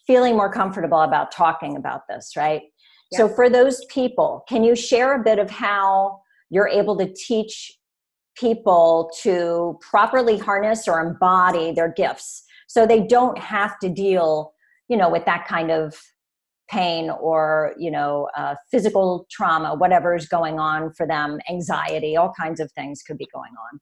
feeling 0.06 0.36
more 0.36 0.52
comfortable 0.52 1.02
about 1.02 1.30
talking 1.30 1.76
about 1.76 2.02
this 2.08 2.32
right 2.36 2.62
yeah. 3.12 3.18
so 3.18 3.28
for 3.28 3.48
those 3.48 3.84
people 3.86 4.44
can 4.48 4.64
you 4.64 4.74
share 4.74 5.20
a 5.20 5.22
bit 5.22 5.38
of 5.38 5.48
how 5.48 6.20
you're 6.50 6.68
able 6.68 6.96
to 6.98 7.12
teach 7.12 7.72
people 8.36 9.10
to 9.22 9.78
properly 9.80 10.38
harness 10.38 10.86
or 10.86 11.00
embody 11.00 11.72
their 11.72 11.92
gifts. 11.92 12.44
So 12.68 12.86
they 12.86 13.06
don't 13.06 13.38
have 13.38 13.78
to 13.80 13.88
deal 13.88 14.52
you 14.90 14.96
know 14.96 15.08
with 15.08 15.24
that 15.24 15.46
kind 15.46 15.70
of 15.70 15.94
pain 16.68 17.10
or 17.10 17.74
you 17.78 17.90
know 17.90 18.28
uh, 18.36 18.54
physical 18.70 19.26
trauma 19.30 19.74
whatever 19.74 20.14
is 20.14 20.28
going 20.28 20.58
on 20.58 20.92
for 20.92 21.06
them 21.06 21.38
anxiety 21.48 22.16
all 22.16 22.32
kinds 22.38 22.60
of 22.60 22.70
things 22.72 23.02
could 23.06 23.16
be 23.16 23.28
going 23.32 23.52
on 23.52 23.80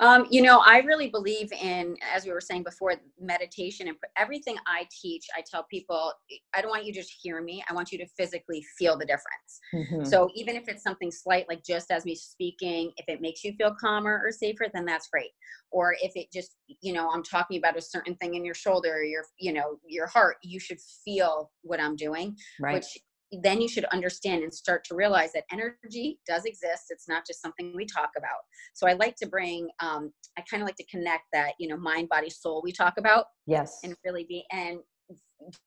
um, 0.00 0.26
you 0.30 0.42
know, 0.42 0.62
I 0.64 0.78
really 0.78 1.08
believe 1.08 1.52
in, 1.52 1.96
as 2.14 2.24
we 2.24 2.32
were 2.32 2.40
saying 2.40 2.62
before, 2.62 2.94
meditation 3.20 3.88
and 3.88 3.96
everything 4.16 4.56
I 4.66 4.86
teach. 4.90 5.26
I 5.36 5.42
tell 5.48 5.64
people, 5.70 6.12
I 6.54 6.60
don't 6.60 6.70
want 6.70 6.84
you 6.84 6.92
to 6.92 7.00
just 7.00 7.12
hear 7.20 7.42
me. 7.42 7.64
I 7.68 7.74
want 7.74 7.90
you 7.92 7.98
to 7.98 8.06
physically 8.16 8.64
feel 8.78 8.96
the 8.96 9.04
difference. 9.04 9.60
Mm-hmm. 9.74 10.04
So 10.04 10.30
even 10.34 10.56
if 10.56 10.68
it's 10.68 10.82
something 10.82 11.10
slight, 11.10 11.48
like 11.48 11.64
just 11.64 11.90
as 11.90 12.04
me 12.04 12.14
speaking, 12.14 12.92
if 12.96 13.06
it 13.08 13.20
makes 13.20 13.44
you 13.44 13.52
feel 13.54 13.74
calmer 13.80 14.20
or 14.24 14.30
safer, 14.30 14.66
then 14.72 14.84
that's 14.84 15.08
great. 15.08 15.30
Or 15.70 15.94
if 16.02 16.12
it 16.14 16.32
just, 16.32 16.56
you 16.80 16.92
know, 16.92 17.10
I'm 17.10 17.22
talking 17.22 17.58
about 17.58 17.76
a 17.76 17.82
certain 17.82 18.14
thing 18.16 18.34
in 18.34 18.44
your 18.44 18.54
shoulder 18.54 18.94
or 18.94 19.02
your, 19.02 19.24
you 19.38 19.52
know, 19.52 19.78
your 19.86 20.06
heart, 20.06 20.36
you 20.42 20.58
should 20.58 20.78
feel 21.04 21.50
what 21.62 21.80
I'm 21.80 21.96
doing, 21.96 22.36
right. 22.60 22.74
which 22.74 22.98
then 23.42 23.60
you 23.60 23.68
should 23.68 23.84
understand 23.86 24.42
and 24.42 24.52
start 24.52 24.84
to 24.84 24.94
realize 24.94 25.32
that 25.32 25.44
energy 25.52 26.18
does 26.26 26.44
exist. 26.44 26.84
It's 26.90 27.08
not 27.08 27.26
just 27.26 27.42
something 27.42 27.72
we 27.74 27.86
talk 27.86 28.10
about. 28.16 28.40
So 28.74 28.88
i 28.88 28.94
like 28.94 29.16
to 29.16 29.26
bring 29.26 29.68
um, 29.80 30.12
i 30.36 30.42
kind 30.50 30.62
of 30.62 30.66
like 30.66 30.76
to 30.76 30.86
connect 30.86 31.24
that 31.32 31.52
you 31.58 31.68
know 31.68 31.76
mind 31.76 32.08
body 32.08 32.30
soul 32.30 32.62
we 32.64 32.72
talk 32.72 32.94
about 32.98 33.26
yes. 33.46 33.78
and 33.82 33.94
really 34.04 34.24
be 34.28 34.44
and 34.52 34.78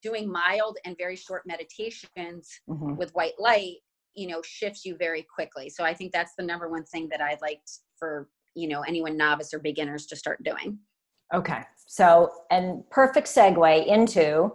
doing 0.03 0.29
mild 0.31 0.77
and 0.85 0.95
very 0.97 1.15
short 1.15 1.43
meditations 1.45 2.49
mm-hmm. 2.69 2.95
with 2.95 3.11
white 3.11 3.33
light 3.39 3.75
you 4.13 4.27
know 4.27 4.41
shifts 4.43 4.85
you 4.85 4.95
very 4.97 5.25
quickly. 5.33 5.69
So 5.69 5.83
i 5.83 5.93
think 5.93 6.11
that's 6.11 6.33
the 6.37 6.45
number 6.45 6.69
one 6.69 6.83
thing 6.85 7.07
that 7.09 7.21
i'd 7.21 7.41
like 7.41 7.61
for 7.97 8.29
you 8.55 8.67
know 8.67 8.81
anyone 8.81 9.17
novice 9.17 9.53
or 9.53 9.59
beginners 9.59 10.05
to 10.07 10.15
start 10.15 10.43
doing. 10.43 10.79
Okay. 11.33 11.61
So 11.87 12.29
and 12.49 12.89
perfect 12.89 13.27
segue 13.27 13.85
into 13.85 14.53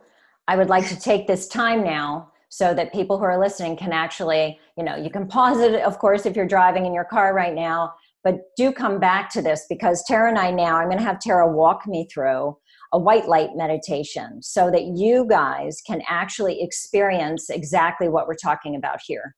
i 0.48 0.56
would 0.56 0.68
like 0.68 0.88
to 0.88 0.98
take 0.98 1.26
this 1.26 1.48
time 1.48 1.82
now 1.84 2.32
so 2.48 2.74
that 2.74 2.92
people 2.92 3.18
who 3.18 3.24
are 3.24 3.38
listening 3.38 3.76
can 3.76 3.92
actually, 3.92 4.58
you 4.76 4.84
know, 4.84 4.96
you 4.96 5.10
can 5.10 5.26
pause 5.26 5.60
it, 5.60 5.80
of 5.82 5.98
course, 5.98 6.26
if 6.26 6.36
you're 6.36 6.46
driving 6.46 6.86
in 6.86 6.94
your 6.94 7.04
car 7.04 7.34
right 7.34 7.54
now, 7.54 7.92
but 8.24 8.40
do 8.56 8.72
come 8.72 8.98
back 8.98 9.30
to 9.30 9.42
this 9.42 9.66
because 9.68 10.04
Tara 10.06 10.28
and 10.28 10.38
I 10.38 10.50
now, 10.50 10.76
I'm 10.76 10.86
going 10.86 10.98
to 10.98 11.04
have 11.04 11.20
Tara 11.20 11.50
walk 11.50 11.86
me 11.86 12.08
through 12.12 12.56
a 12.92 12.98
white 12.98 13.28
light 13.28 13.50
meditation 13.54 14.42
so 14.42 14.70
that 14.70 14.84
you 14.96 15.26
guys 15.28 15.80
can 15.86 16.02
actually 16.08 16.62
experience 16.62 17.50
exactly 17.50 18.08
what 18.08 18.26
we're 18.26 18.34
talking 18.34 18.76
about 18.76 19.00
here. 19.04 19.34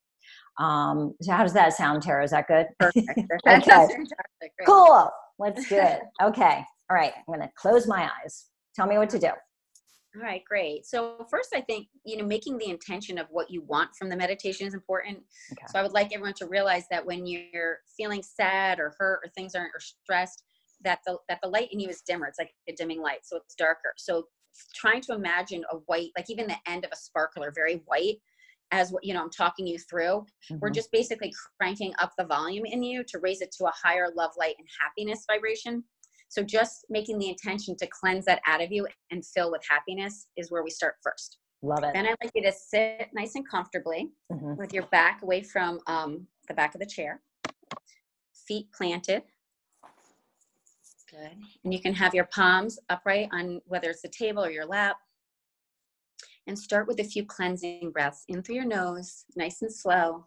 Um, 0.58 1.14
so 1.22 1.32
how 1.32 1.42
does 1.42 1.52
that 1.54 1.72
sound, 1.74 2.02
Tara? 2.02 2.24
Is 2.24 2.30
that 2.32 2.46
good? 2.48 2.66
Perfect. 2.78 3.08
okay. 3.46 3.86
Cool. 4.66 5.10
Let's 5.38 5.68
do 5.68 5.76
it. 5.76 6.00
Okay. 6.22 6.64
All 6.90 6.96
right. 6.96 7.12
I'm 7.16 7.24
going 7.26 7.40
to 7.40 7.50
close 7.56 7.86
my 7.86 8.10
eyes. 8.22 8.46
Tell 8.74 8.86
me 8.86 8.98
what 8.98 9.10
to 9.10 9.18
do. 9.18 9.30
All 10.16 10.22
right, 10.22 10.42
great. 10.48 10.86
So 10.86 11.26
first, 11.30 11.50
I 11.54 11.60
think 11.60 11.88
you 12.04 12.16
know 12.16 12.24
making 12.24 12.58
the 12.58 12.70
intention 12.70 13.18
of 13.18 13.26
what 13.30 13.50
you 13.50 13.62
want 13.62 13.90
from 13.96 14.08
the 14.08 14.16
meditation 14.16 14.66
is 14.66 14.74
important. 14.74 15.18
Okay. 15.52 15.64
So 15.68 15.78
I 15.78 15.82
would 15.82 15.92
like 15.92 16.14
everyone 16.14 16.34
to 16.34 16.46
realize 16.46 16.84
that 16.90 17.04
when 17.04 17.26
you're 17.26 17.78
feeling 17.96 18.22
sad 18.22 18.80
or 18.80 18.94
hurt 18.98 19.20
or 19.24 19.30
things 19.36 19.54
aren't 19.54 19.74
or 19.74 19.80
stressed, 19.80 20.42
that 20.82 21.00
the 21.06 21.18
that 21.28 21.40
the 21.42 21.48
light 21.48 21.68
in 21.72 21.80
you 21.80 21.88
is 21.88 22.02
dimmer. 22.02 22.26
It's 22.26 22.38
like 22.38 22.52
a 22.68 22.72
dimming 22.72 23.02
light, 23.02 23.20
so 23.24 23.36
it's 23.36 23.54
darker. 23.54 23.92
So 23.96 24.24
trying 24.74 25.02
to 25.02 25.12
imagine 25.12 25.62
a 25.70 25.76
white, 25.86 26.10
like 26.16 26.30
even 26.30 26.46
the 26.46 26.56
end 26.66 26.84
of 26.84 26.90
a 26.92 26.96
sparkler, 26.96 27.52
very 27.54 27.82
white, 27.84 28.16
as 28.70 28.90
what 28.90 29.04
you 29.04 29.14
know 29.14 29.22
i'm 29.22 29.30
talking 29.30 29.66
you 29.66 29.78
through 29.78 30.02
mm-hmm. 30.24 30.56
we're 30.60 30.70
just 30.70 30.92
basically 30.92 31.32
cranking 31.58 31.92
up 32.00 32.12
the 32.18 32.24
volume 32.24 32.64
in 32.66 32.82
you 32.82 33.02
to 33.04 33.18
raise 33.18 33.40
it 33.40 33.50
to 33.50 33.64
a 33.64 33.72
higher 33.82 34.08
love 34.14 34.30
light 34.38 34.54
and 34.58 34.68
happiness 34.80 35.24
vibration 35.30 35.82
so 36.28 36.42
just 36.42 36.84
making 36.90 37.18
the 37.18 37.28
intention 37.28 37.76
to 37.76 37.86
cleanse 37.86 38.24
that 38.26 38.40
out 38.46 38.62
of 38.62 38.70
you 38.70 38.86
and 39.10 39.24
fill 39.24 39.50
with 39.50 39.62
happiness 39.68 40.28
is 40.36 40.50
where 40.50 40.62
we 40.62 40.70
start 40.70 40.94
first. 41.02 41.38
Love 41.62 41.82
it. 41.82 41.92
Then 41.94 42.06
I'd 42.06 42.16
like 42.22 42.30
you 42.34 42.42
to 42.42 42.52
sit 42.52 43.08
nice 43.14 43.34
and 43.34 43.48
comfortably 43.48 44.10
mm-hmm. 44.32 44.54
with 44.56 44.72
your 44.72 44.86
back 44.86 45.22
away 45.22 45.42
from 45.42 45.80
um, 45.86 46.26
the 46.46 46.54
back 46.54 46.74
of 46.74 46.80
the 46.80 46.86
chair, 46.86 47.20
feet 48.46 48.66
planted. 48.72 49.22
Good. 51.10 51.38
And 51.64 51.72
you 51.72 51.80
can 51.80 51.94
have 51.94 52.14
your 52.14 52.26
palms 52.26 52.78
upright 52.90 53.28
on 53.32 53.62
whether 53.66 53.88
it's 53.88 54.02
the 54.02 54.08
table 54.08 54.44
or 54.44 54.50
your 54.50 54.66
lap. 54.66 54.98
And 56.46 56.58
start 56.58 56.86
with 56.86 57.00
a 57.00 57.04
few 57.04 57.24
cleansing 57.24 57.90
breaths 57.92 58.24
in 58.28 58.42
through 58.42 58.56
your 58.56 58.64
nose, 58.64 59.24
nice 59.36 59.60
and 59.62 59.72
slow, 59.72 60.26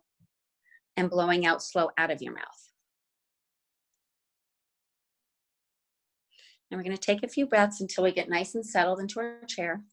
and 0.97 1.09
blowing 1.09 1.45
out 1.45 1.63
slow 1.63 1.89
out 1.97 2.11
of 2.11 2.21
your 2.21 2.33
mouth. 2.33 2.70
And 6.71 6.79
we're 6.79 6.85
going 6.85 6.95
to 6.95 7.01
take 7.01 7.21
a 7.21 7.27
few 7.27 7.45
breaths 7.45 7.81
until 7.81 8.05
we 8.05 8.13
get 8.13 8.29
nice 8.29 8.55
and 8.55 8.65
settled 8.65 9.01
into 9.01 9.19
our 9.19 9.41
chair. 9.45 9.83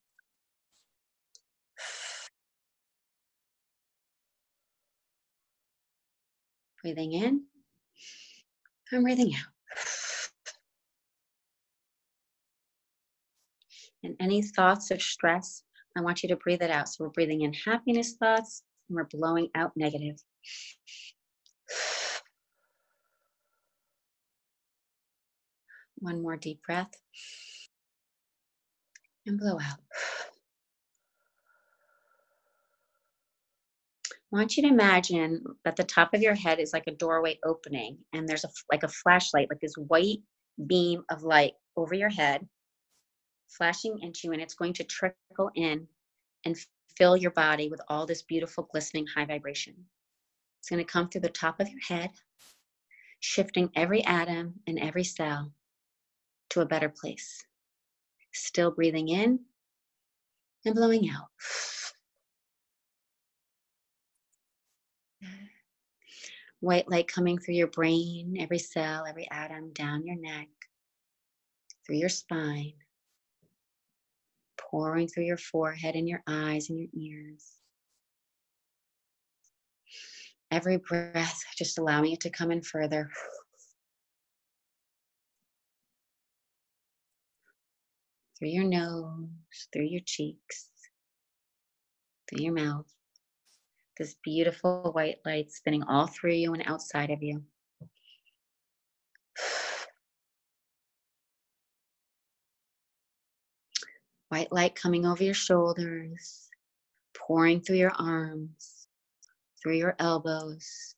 Breathing 6.82 7.12
in 7.12 7.42
and 8.92 9.02
breathing 9.02 9.34
out. 9.34 9.52
And 14.04 14.14
any 14.20 14.42
thoughts 14.42 14.92
of 14.92 15.02
stress, 15.02 15.64
I 15.96 16.00
want 16.02 16.22
you 16.22 16.28
to 16.28 16.36
breathe 16.36 16.62
it 16.62 16.70
out. 16.70 16.88
So 16.88 17.04
we're 17.04 17.10
breathing 17.10 17.42
in 17.42 17.52
happiness 17.52 18.12
thoughts 18.12 18.62
and 18.88 18.94
we're 18.94 19.04
blowing 19.04 19.48
out 19.56 19.72
negative. 19.76 20.22
One 26.00 26.22
more 26.22 26.36
deep 26.36 26.62
breath. 26.64 26.90
And 29.26 29.38
blow 29.38 29.58
out. 29.60 29.80
I 34.30 34.36
want 34.36 34.56
you 34.56 34.62
to 34.64 34.68
imagine 34.68 35.42
that 35.64 35.76
the 35.76 35.84
top 35.84 36.12
of 36.12 36.20
your 36.20 36.34
head 36.34 36.60
is 36.60 36.72
like 36.74 36.86
a 36.86 36.92
doorway 36.92 37.38
opening 37.44 37.98
and 38.12 38.28
there's 38.28 38.44
a 38.44 38.50
like 38.70 38.82
a 38.82 38.88
flashlight 38.88 39.48
like 39.48 39.60
this 39.60 39.74
white 39.74 40.18
beam 40.66 41.02
of 41.10 41.22
light 41.22 41.54
over 41.76 41.94
your 41.94 42.10
head 42.10 42.46
flashing 43.48 43.98
into 44.02 44.20
you 44.24 44.32
and 44.32 44.42
it's 44.42 44.54
going 44.54 44.74
to 44.74 44.84
trickle 44.84 45.50
in 45.54 45.86
and 46.44 46.56
fill 46.98 47.16
your 47.16 47.30
body 47.30 47.70
with 47.70 47.80
all 47.88 48.04
this 48.04 48.22
beautiful 48.22 48.68
glistening 48.70 49.06
high 49.06 49.24
vibration 49.24 49.74
it's 50.60 50.68
going 50.68 50.84
to 50.84 50.92
come 50.92 51.08
through 51.08 51.22
the 51.22 51.28
top 51.30 51.58
of 51.58 51.68
your 51.68 51.80
head 51.88 52.10
shifting 53.20 53.70
every 53.74 54.04
atom 54.04 54.52
and 54.66 54.78
every 54.78 55.04
cell 55.04 55.50
to 56.50 56.60
a 56.60 56.66
better 56.66 56.88
place. 56.88 57.44
Still 58.32 58.70
breathing 58.70 59.08
in 59.08 59.40
and 60.64 60.74
blowing 60.74 61.08
out. 61.10 61.28
White 66.60 66.90
light 66.90 67.06
coming 67.06 67.38
through 67.38 67.54
your 67.54 67.68
brain, 67.68 68.36
every 68.40 68.58
cell, 68.58 69.06
every 69.06 69.28
atom, 69.30 69.72
down 69.72 70.04
your 70.04 70.16
neck, 70.16 70.48
through 71.86 71.96
your 71.96 72.08
spine, 72.08 72.72
pouring 74.58 75.06
through 75.06 75.24
your 75.24 75.36
forehead 75.36 75.94
and 75.94 76.08
your 76.08 76.22
eyes 76.26 76.68
and 76.68 76.78
your 76.78 76.88
ears. 76.94 77.52
Every 80.50 80.78
breath, 80.78 81.40
just 81.56 81.78
allowing 81.78 82.12
it 82.12 82.20
to 82.20 82.30
come 82.30 82.50
in 82.50 82.62
further. 82.62 83.08
Through 88.38 88.48
your 88.48 88.64
nose, 88.64 89.28
through 89.72 89.86
your 89.86 90.02
cheeks, 90.04 90.68
through 92.28 92.44
your 92.44 92.52
mouth. 92.52 92.86
This 93.98 94.14
beautiful 94.22 94.92
white 94.92 95.18
light 95.26 95.50
spinning 95.50 95.82
all 95.82 96.06
through 96.06 96.34
you 96.34 96.54
and 96.54 96.62
outside 96.66 97.10
of 97.10 97.20
you. 97.22 97.42
White 104.28 104.52
light 104.52 104.76
coming 104.76 105.04
over 105.06 105.24
your 105.24 105.34
shoulders, 105.34 106.48
pouring 107.16 107.60
through 107.60 107.78
your 107.78 107.94
arms, 107.98 108.86
through 109.60 109.78
your 109.78 109.96
elbows, 109.98 110.94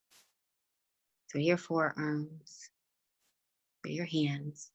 through 1.31 1.43
your 1.43 1.57
forearms, 1.57 2.69
through 3.83 3.93
your 3.93 4.05
hands 4.05 4.73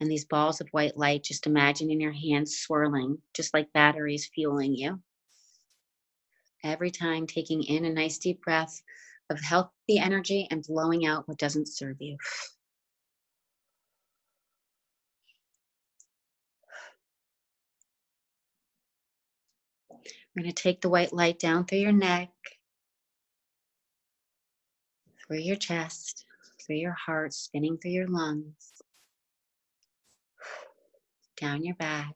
and 0.00 0.10
these 0.10 0.24
balls 0.24 0.60
of 0.60 0.68
white 0.70 0.96
light, 0.96 1.24
just 1.24 1.46
imagine 1.46 1.90
in 1.90 2.00
your 2.00 2.12
hands 2.12 2.58
swirling, 2.58 3.18
just 3.34 3.52
like 3.52 3.72
batteries 3.72 4.30
fueling 4.32 4.74
you. 4.74 5.00
Every 6.62 6.90
time 6.90 7.26
taking 7.26 7.62
in 7.62 7.84
a 7.84 7.92
nice 7.92 8.18
deep 8.18 8.42
breath 8.42 8.80
of 9.30 9.40
healthy 9.40 9.98
energy 9.98 10.46
and 10.50 10.64
blowing 10.66 11.06
out 11.06 11.28
what 11.28 11.38
doesn't 11.38 11.68
serve 11.68 11.96
you. 12.00 12.16
We're 20.34 20.42
going 20.42 20.54
to 20.54 20.62
take 20.62 20.80
the 20.80 20.88
white 20.88 21.12
light 21.12 21.38
down 21.38 21.64
through 21.64 21.78
your 21.78 21.92
neck, 21.92 22.30
through 25.26 25.38
your 25.38 25.56
chest, 25.56 26.24
through 26.64 26.76
your 26.76 26.92
heart, 26.92 27.34
spinning 27.34 27.78
through 27.78 27.90
your 27.90 28.06
lungs 28.06 28.78
down 31.40 31.64
your 31.64 31.76
back, 31.76 32.14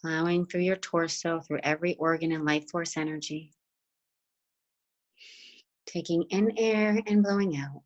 Plowing 0.00 0.46
through 0.46 0.60
your 0.60 0.76
torso, 0.76 1.40
through 1.40 1.58
every 1.64 1.96
organ 1.96 2.30
and 2.30 2.44
life 2.44 2.70
force 2.70 2.96
energy. 2.96 3.52
Taking 5.86 6.22
in 6.30 6.52
air 6.56 7.00
and 7.06 7.22
blowing 7.22 7.56
out. 7.56 7.82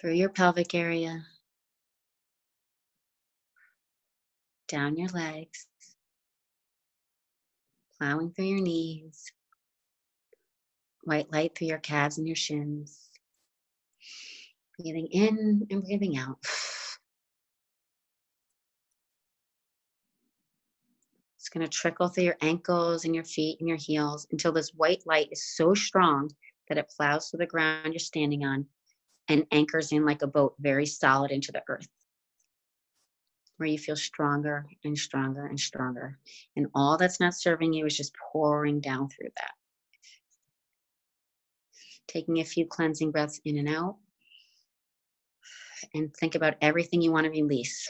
Through 0.00 0.14
your 0.14 0.30
pelvic 0.30 0.74
area, 0.74 1.24
down 4.68 4.96
your 4.96 5.08
legs, 5.08 5.66
plowing 7.98 8.30
through 8.30 8.46
your 8.46 8.62
knees, 8.62 9.30
white 11.06 11.32
light 11.32 11.56
through 11.56 11.68
your 11.68 11.78
calves 11.78 12.18
and 12.18 12.26
your 12.26 12.36
shins. 12.36 13.10
Breathing 14.78 15.06
in 15.06 15.66
and 15.70 15.82
breathing 15.82 16.18
out. 16.18 16.38
It's 21.38 21.48
going 21.48 21.64
to 21.64 21.70
trickle 21.70 22.08
through 22.08 22.24
your 22.24 22.36
ankles 22.40 23.04
and 23.04 23.14
your 23.14 23.24
feet 23.24 23.60
and 23.60 23.68
your 23.68 23.78
heels 23.78 24.26
until 24.32 24.52
this 24.52 24.74
white 24.74 25.02
light 25.06 25.28
is 25.30 25.56
so 25.56 25.74
strong 25.74 26.30
that 26.68 26.76
it 26.76 26.92
plows 26.94 27.28
through 27.28 27.38
the 27.38 27.46
ground 27.46 27.92
you're 27.92 28.00
standing 28.00 28.44
on 28.44 28.66
and 29.28 29.46
anchors 29.52 29.92
in 29.92 30.04
like 30.04 30.22
a 30.22 30.26
boat 30.26 30.54
very 30.58 30.86
solid 30.86 31.30
into 31.30 31.52
the 31.52 31.62
earth 31.68 31.88
where 33.56 33.68
you 33.68 33.78
feel 33.78 33.96
stronger 33.96 34.66
and 34.84 34.98
stronger 34.98 35.46
and 35.46 35.58
stronger. 35.58 36.18
And 36.56 36.66
all 36.74 36.96
that's 36.96 37.20
not 37.20 37.34
serving 37.34 37.72
you 37.72 37.86
is 37.86 37.96
just 37.96 38.14
pouring 38.32 38.80
down 38.80 39.08
through 39.08 39.30
that. 39.36 39.52
Taking 42.08 42.38
a 42.38 42.44
few 42.44 42.66
cleansing 42.66 43.10
breaths 43.10 43.40
in 43.44 43.58
and 43.58 43.68
out. 43.68 43.96
And 45.94 46.14
think 46.16 46.34
about 46.34 46.54
everything 46.60 47.02
you 47.02 47.12
want 47.12 47.24
to 47.24 47.30
release 47.30 47.88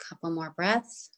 A 0.00 0.04
Couple 0.04 0.30
more 0.30 0.52
breaths. 0.54 1.10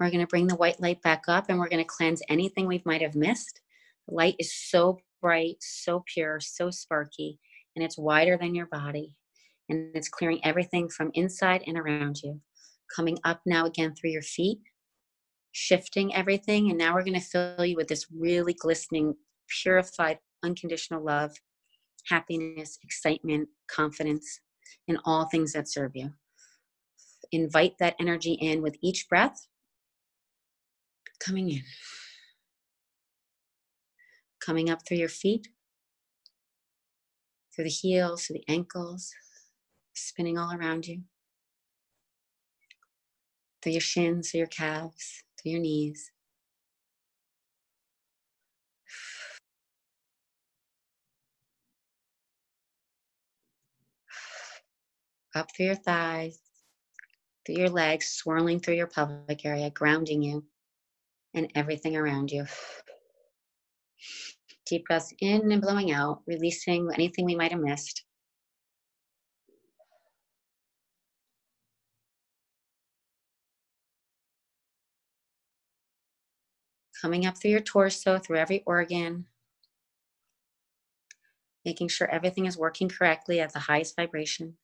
We're 0.00 0.10
going 0.10 0.20
to 0.20 0.26
bring 0.26 0.46
the 0.46 0.56
white 0.56 0.80
light 0.80 1.02
back 1.02 1.24
up 1.28 1.46
and 1.48 1.58
we're 1.58 1.68
going 1.68 1.84
to 1.84 1.88
cleanse 1.88 2.22
anything 2.30 2.66
we 2.66 2.82
might 2.86 3.02
have 3.02 3.14
missed. 3.14 3.60
The 4.08 4.14
light 4.14 4.34
is 4.38 4.54
so 4.54 4.98
bright, 5.20 5.56
so 5.60 6.02
pure, 6.12 6.40
so 6.40 6.70
sparky, 6.70 7.38
and 7.76 7.84
it's 7.84 7.98
wider 7.98 8.38
than 8.38 8.54
your 8.54 8.66
body. 8.66 9.14
And 9.68 9.94
it's 9.94 10.08
clearing 10.08 10.40
everything 10.42 10.88
from 10.88 11.10
inside 11.12 11.62
and 11.66 11.78
around 11.78 12.22
you. 12.24 12.40
Coming 12.96 13.18
up 13.24 13.42
now 13.44 13.66
again 13.66 13.94
through 13.94 14.10
your 14.10 14.22
feet, 14.22 14.58
shifting 15.52 16.14
everything. 16.14 16.70
And 16.70 16.78
now 16.78 16.94
we're 16.94 17.04
going 17.04 17.20
to 17.20 17.20
fill 17.20 17.64
you 17.64 17.76
with 17.76 17.88
this 17.88 18.06
really 18.10 18.54
glistening, 18.54 19.14
purified, 19.62 20.18
unconditional 20.42 21.04
love, 21.04 21.32
happiness, 22.08 22.78
excitement, 22.82 23.48
confidence 23.70 24.40
in 24.88 24.98
all 25.04 25.26
things 25.26 25.52
that 25.52 25.68
serve 25.68 25.92
you. 25.94 26.10
Invite 27.32 27.74
that 27.78 27.96
energy 28.00 28.32
in 28.32 28.62
with 28.62 28.76
each 28.82 29.08
breath, 29.08 29.46
coming 31.20 31.50
in, 31.50 31.62
coming 34.40 34.70
up 34.70 34.80
through 34.86 34.96
your 34.96 35.08
feet, 35.08 35.48
through 37.54 37.64
the 37.64 37.70
heels, 37.70 38.24
through 38.24 38.38
the 38.38 38.52
ankles, 38.52 39.12
spinning 39.94 40.38
all 40.38 40.52
around 40.52 40.86
you, 40.86 41.02
through 43.62 43.72
your 43.72 43.80
shins, 43.80 44.30
through 44.30 44.38
your 44.38 44.46
calves, 44.46 45.22
through 45.40 45.52
your 45.52 45.60
knees. 45.60 46.10
Up 55.32 55.48
through 55.56 55.66
your 55.66 55.74
thighs, 55.76 56.40
through 57.46 57.56
your 57.56 57.68
legs, 57.68 58.06
swirling 58.08 58.58
through 58.58 58.74
your 58.74 58.88
pelvic 58.88 59.44
area, 59.44 59.70
grounding 59.70 60.22
you 60.22 60.44
and 61.34 61.50
everything 61.54 61.96
around 61.96 62.30
you. 62.30 62.46
Deep 64.66 64.84
breaths 64.86 65.14
in 65.20 65.50
and 65.50 65.62
blowing 65.62 65.90
out, 65.90 66.22
releasing 66.26 66.90
anything 66.94 67.24
we 67.24 67.34
might 67.34 67.52
have 67.52 67.60
missed. 67.60 68.04
coming 77.00 77.26
up 77.26 77.38
through 77.38 77.52
your 77.52 77.60
torso, 77.60 78.18
through 78.18 78.36
every 78.36 78.62
organ, 78.66 79.26
making 81.64 81.88
sure 81.88 82.10
everything 82.10 82.46
is 82.46 82.58
working 82.58 82.88
correctly 82.88 83.40
at 83.40 83.52
the 83.52 83.58
highest 83.58 83.96
vibration. 83.96 84.56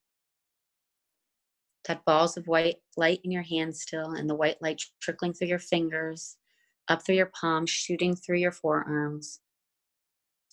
That 1.87 2.05
balls 2.05 2.37
of 2.37 2.47
white 2.47 2.77
light 2.95 3.21
in 3.23 3.31
your 3.31 3.43
hands 3.43 3.81
still, 3.81 4.11
and 4.11 4.29
the 4.29 4.35
white 4.35 4.61
light 4.61 4.81
trickling 4.99 5.33
through 5.33 5.47
your 5.47 5.59
fingers, 5.59 6.37
up 6.87 7.05
through 7.05 7.15
your 7.15 7.31
palms, 7.39 7.69
shooting 7.69 8.15
through 8.15 8.37
your 8.37 8.51
forearms, 8.51 9.39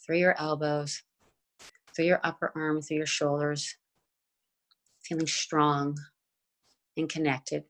through 0.04 0.18
your 0.18 0.38
elbows, 0.40 1.02
through 1.94 2.06
your 2.06 2.20
upper 2.24 2.52
arm, 2.54 2.82
through 2.82 2.98
your 2.98 3.06
shoulders, 3.06 3.76
feeling 5.02 5.26
strong 5.26 5.96
and 6.96 7.08
connected. 7.08 7.64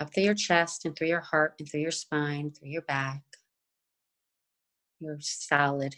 up 0.00 0.12
through 0.12 0.24
your 0.24 0.34
chest 0.34 0.84
and 0.84 0.96
through 0.96 1.08
your 1.08 1.20
heart 1.20 1.54
and 1.58 1.70
through 1.70 1.80
your 1.80 1.90
spine, 1.90 2.50
through 2.50 2.70
your 2.70 2.82
back. 2.82 3.22
You're 4.98 5.18
solid. 5.20 5.94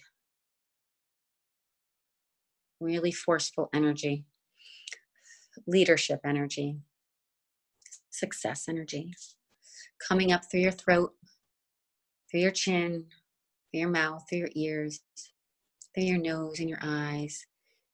Really 2.81 3.13
forceful 3.13 3.71
energy, 3.73 4.25
leadership 5.67 6.21
energy, 6.25 6.79
success 8.13 8.69
energy. 8.69 9.13
Coming 10.07 10.33
up 10.33 10.43
through 10.51 10.61
your 10.61 10.73
throat, 10.73 11.13
through 12.31 12.41
your 12.41 12.51
chin, 12.51 13.07
through 13.71 13.81
your 13.81 13.91
mouth, 13.91 14.25
through 14.29 14.39
your 14.39 14.51
ears, 14.55 15.01
through 15.95 16.05
your 16.05 16.19
nose 16.19 16.61
and 16.61 16.69
your 16.69 16.81
eyes, 16.83 17.47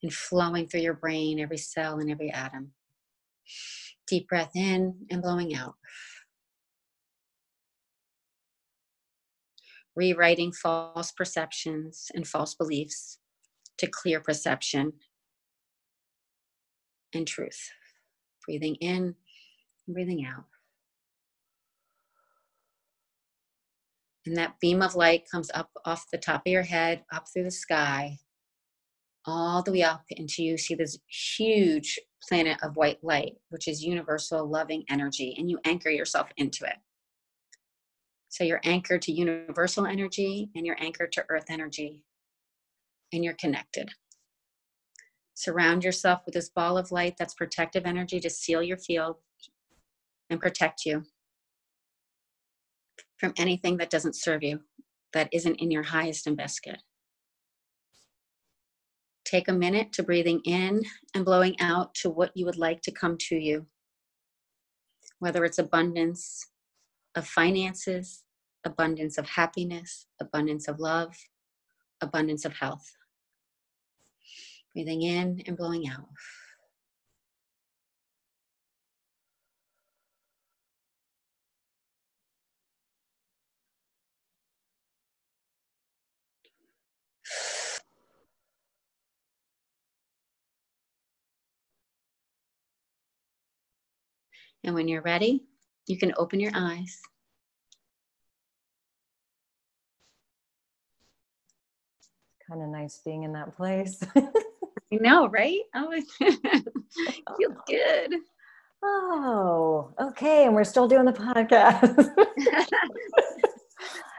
and 0.03 0.13
flowing 0.13 0.67
through 0.67 0.81
your 0.81 0.95
brain, 0.95 1.41
every 1.41 1.59
cell 1.59 1.99
and 1.99 2.11
every 2.11 2.31
atom. 2.31 2.73
Deep 4.07 4.29
breath 4.29 4.53
in 4.55 4.95
and 5.11 5.23
blowing 5.23 5.55
out. 5.55 5.75
Rewriting 9.97 10.53
false 10.53 11.11
perceptions 11.11 12.11
and 12.15 12.27
false 12.27 12.55
beliefs 12.55 13.19
to 13.79 13.87
clear 13.87 14.21
perception 14.21 14.93
and 17.13 17.27
truth. 17.27 17.71
Breathing 18.47 18.77
in 18.77 19.17
breathing 19.89 20.25
out. 20.27 20.45
And 24.27 24.37
that 24.37 24.61
beam 24.61 24.83
of 24.83 24.95
light 24.95 25.25
comes 25.31 25.51
up 25.55 25.71
off 25.85 26.11
the 26.13 26.19
top 26.19 26.43
of 26.47 26.53
your 26.53 26.63
head, 26.63 27.03
up 27.13 27.27
through 27.33 27.45
the 27.45 27.51
sky, 27.51 28.19
all 29.25 29.63
the 29.63 29.73
way 29.73 29.83
up 29.83 30.05
until 30.11 30.45
you 30.45 30.59
see 30.59 30.75
this 30.75 30.99
huge 31.09 31.99
planet 32.27 32.59
of 32.63 32.77
white 32.77 33.03
light, 33.03 33.35
which 33.49 33.69
is 33.69 33.83
universal 33.83 34.47
loving 34.47 34.85
energy, 34.91 35.35
and 35.39 35.51
you 35.51 35.59
anchor 35.65 35.91
yourself 35.91 36.29
into 36.37 36.65
it. 36.67 36.77
So 38.29 38.45
you're 38.45 38.61
anchored 38.65 39.03
to 39.03 39.13
universal 39.13 39.87
energy 39.87 40.51
and 40.55 40.67
you're 40.67 40.81
anchored 40.81 41.13
to 41.13 41.25
earth 41.31 41.47
energy, 41.49 42.05
and 43.13 43.25
you're 43.25 43.35
connected. 43.35 43.89
Surround 45.35 45.85
yourself 45.85 46.21
with 46.27 46.35
this 46.35 46.51
ball 46.51 46.77
of 46.77 46.93
light 46.93 47.17
that's 47.19 47.33
protective 47.33 47.87
energy 47.87 48.21
to 48.21 48.29
seal 48.29 48.63
your 48.63 48.77
field 48.77 49.17
and 50.31 50.41
protect 50.41 50.85
you 50.85 51.05
from 53.19 53.33
anything 53.37 53.77
that 53.79 53.91
doesn't 53.91 54.17
serve 54.17 54.43
you, 54.43 54.61
that 55.13 55.29
isn't 55.33 55.57
in 55.57 55.71
your 55.71 55.83
highest 55.83 56.27
and 56.27 56.37
best 56.37 56.63
good. 56.63 56.79
Take 59.25 59.49
a 59.49 59.53
minute 59.53 59.93
to 59.95 60.03
breathing 60.03 60.41
in 60.45 60.83
and 61.15 61.25
blowing 61.25 61.61
out 61.61 61.95
to 61.97 62.11
what 62.11 62.31
you 62.35 62.47
would 62.47 62.57
like 62.57 62.81
to 62.83 62.93
come 62.93 63.17
to 63.29 63.37
you, 63.37 63.67
whether 65.19 65.45
it's 65.45 65.59
abundance 65.59 66.47
of 67.15 67.27
finances, 67.27 68.23
abundance 68.65 69.19
of 69.19 69.27
happiness, 69.29 70.07
abundance 70.21 70.69
of 70.69 70.79
love, 70.79 71.15
abundance 72.01 72.45
of 72.45 72.55
health. 72.55 72.87
Breathing 74.75 75.03
in 75.03 75.43
and 75.47 75.57
blowing 75.57 75.89
out. 75.89 76.09
And 94.65 94.75
when 94.75 94.89
you're 94.89 95.03
ready, 95.03 95.45
you 95.87 95.99
can 95.99 96.13
open 96.17 96.41
your 96.41 96.53
eyes. 96.55 97.01
Kind 102.49 102.63
of 102.63 102.69
nice 102.69 103.01
being 103.05 103.25
in 103.25 103.33
that 103.33 103.57
place. 103.57 104.01
you 104.91 105.01
know, 105.01 105.29
right? 105.29 105.61
Oh, 105.75 106.01
feels 106.21 107.57
good. 107.67 108.15
Oh, 108.83 109.93
okay. 110.01 110.47
And 110.47 110.55
we're 110.55 110.65
still 110.65 110.89
doing 110.89 111.05
the 111.05 111.13
podcast. 111.13 111.99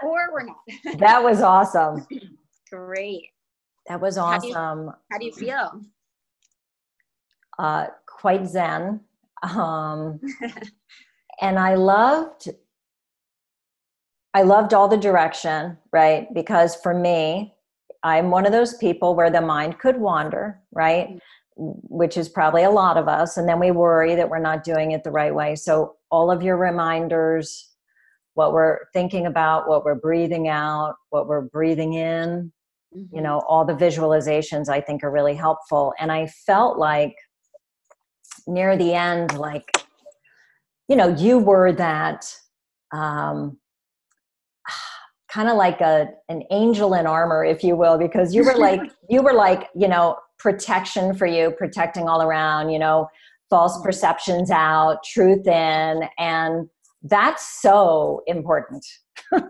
or 0.03 0.19
we're 0.31 0.43
not. 0.45 0.99
that 0.99 1.23
was 1.23 1.41
awesome. 1.41 2.05
Great. 2.71 3.29
That 3.87 3.99
was 3.99 4.17
awesome. 4.17 4.51
How 4.51 4.73
do 4.73 4.85
you, 4.85 4.93
how 5.11 5.17
do 5.17 5.25
you 5.25 5.31
feel? 5.33 5.81
Uh, 7.57 7.87
quite 8.05 8.45
zen. 8.45 9.01
Um, 9.43 10.19
and 11.41 11.59
I 11.59 11.75
loved, 11.75 12.49
I 14.33 14.43
loved 14.43 14.73
all 14.73 14.87
the 14.87 14.97
direction, 14.97 15.77
right? 15.91 16.27
Because 16.33 16.75
for 16.75 16.93
me, 16.93 17.53
I'm 18.03 18.31
one 18.31 18.45
of 18.45 18.51
those 18.51 18.75
people 18.77 19.15
where 19.15 19.29
the 19.29 19.41
mind 19.41 19.79
could 19.79 19.97
wander, 19.97 20.59
right? 20.71 21.09
Mm-hmm. 21.09 21.17
Which 21.57 22.17
is 22.17 22.29
probably 22.29 22.63
a 22.63 22.69
lot 22.69 22.97
of 22.97 23.07
us. 23.07 23.35
And 23.35 23.47
then 23.47 23.59
we 23.59 23.71
worry 23.71 24.15
that 24.15 24.29
we're 24.29 24.39
not 24.39 24.63
doing 24.63 24.91
it 24.91 25.03
the 25.03 25.11
right 25.11 25.33
way. 25.33 25.55
So, 25.55 25.95
all 26.09 26.31
of 26.31 26.41
your 26.41 26.57
reminders, 26.57 27.69
what 28.33 28.53
we're 28.53 28.79
thinking 28.93 29.25
about, 29.25 29.67
what 29.67 29.83
we're 29.83 29.95
breathing 29.95 30.47
out, 30.47 30.95
what 31.09 31.27
we're 31.27 31.41
breathing 31.41 31.93
in, 31.93 32.51
mm-hmm. 32.95 33.15
you 33.15 33.21
know, 33.21 33.39
all 33.47 33.65
the 33.65 33.73
visualizations 33.73 34.69
I 34.69 34.79
think 34.79 35.03
are 35.03 35.11
really 35.11 35.35
helpful. 35.35 35.93
And 35.99 36.11
I 36.11 36.27
felt 36.27 36.77
like 36.77 37.15
near 38.47 38.77
the 38.77 38.93
end, 38.93 39.37
like, 39.37 39.69
you 40.87 40.95
know, 40.95 41.15
you 41.15 41.37
were 41.37 41.71
that 41.73 42.25
um, 42.91 43.57
kind 45.31 45.49
of 45.49 45.55
like 45.55 45.81
a 45.81 46.09
an 46.29 46.43
angel 46.51 46.93
in 46.93 47.05
armor, 47.05 47.43
if 47.43 47.63
you 47.63 47.75
will, 47.75 47.97
because 47.97 48.33
you 48.33 48.43
were 48.43 48.55
like 48.57 48.81
you 49.09 49.21
were 49.21 49.33
like 49.33 49.69
you 49.75 49.87
know 49.87 50.17
protection 50.37 51.13
for 51.13 51.25
you, 51.25 51.51
protecting 51.51 52.07
all 52.07 52.21
around. 52.21 52.69
You 52.69 52.79
know, 52.79 53.07
false 53.49 53.75
mm-hmm. 53.75 53.85
perceptions 53.85 54.51
out, 54.51 55.03
truth 55.03 55.47
in, 55.47 56.03
and 56.17 56.69
that's 57.03 57.61
so 57.61 58.23
important. 58.27 58.85
right? 59.31 59.43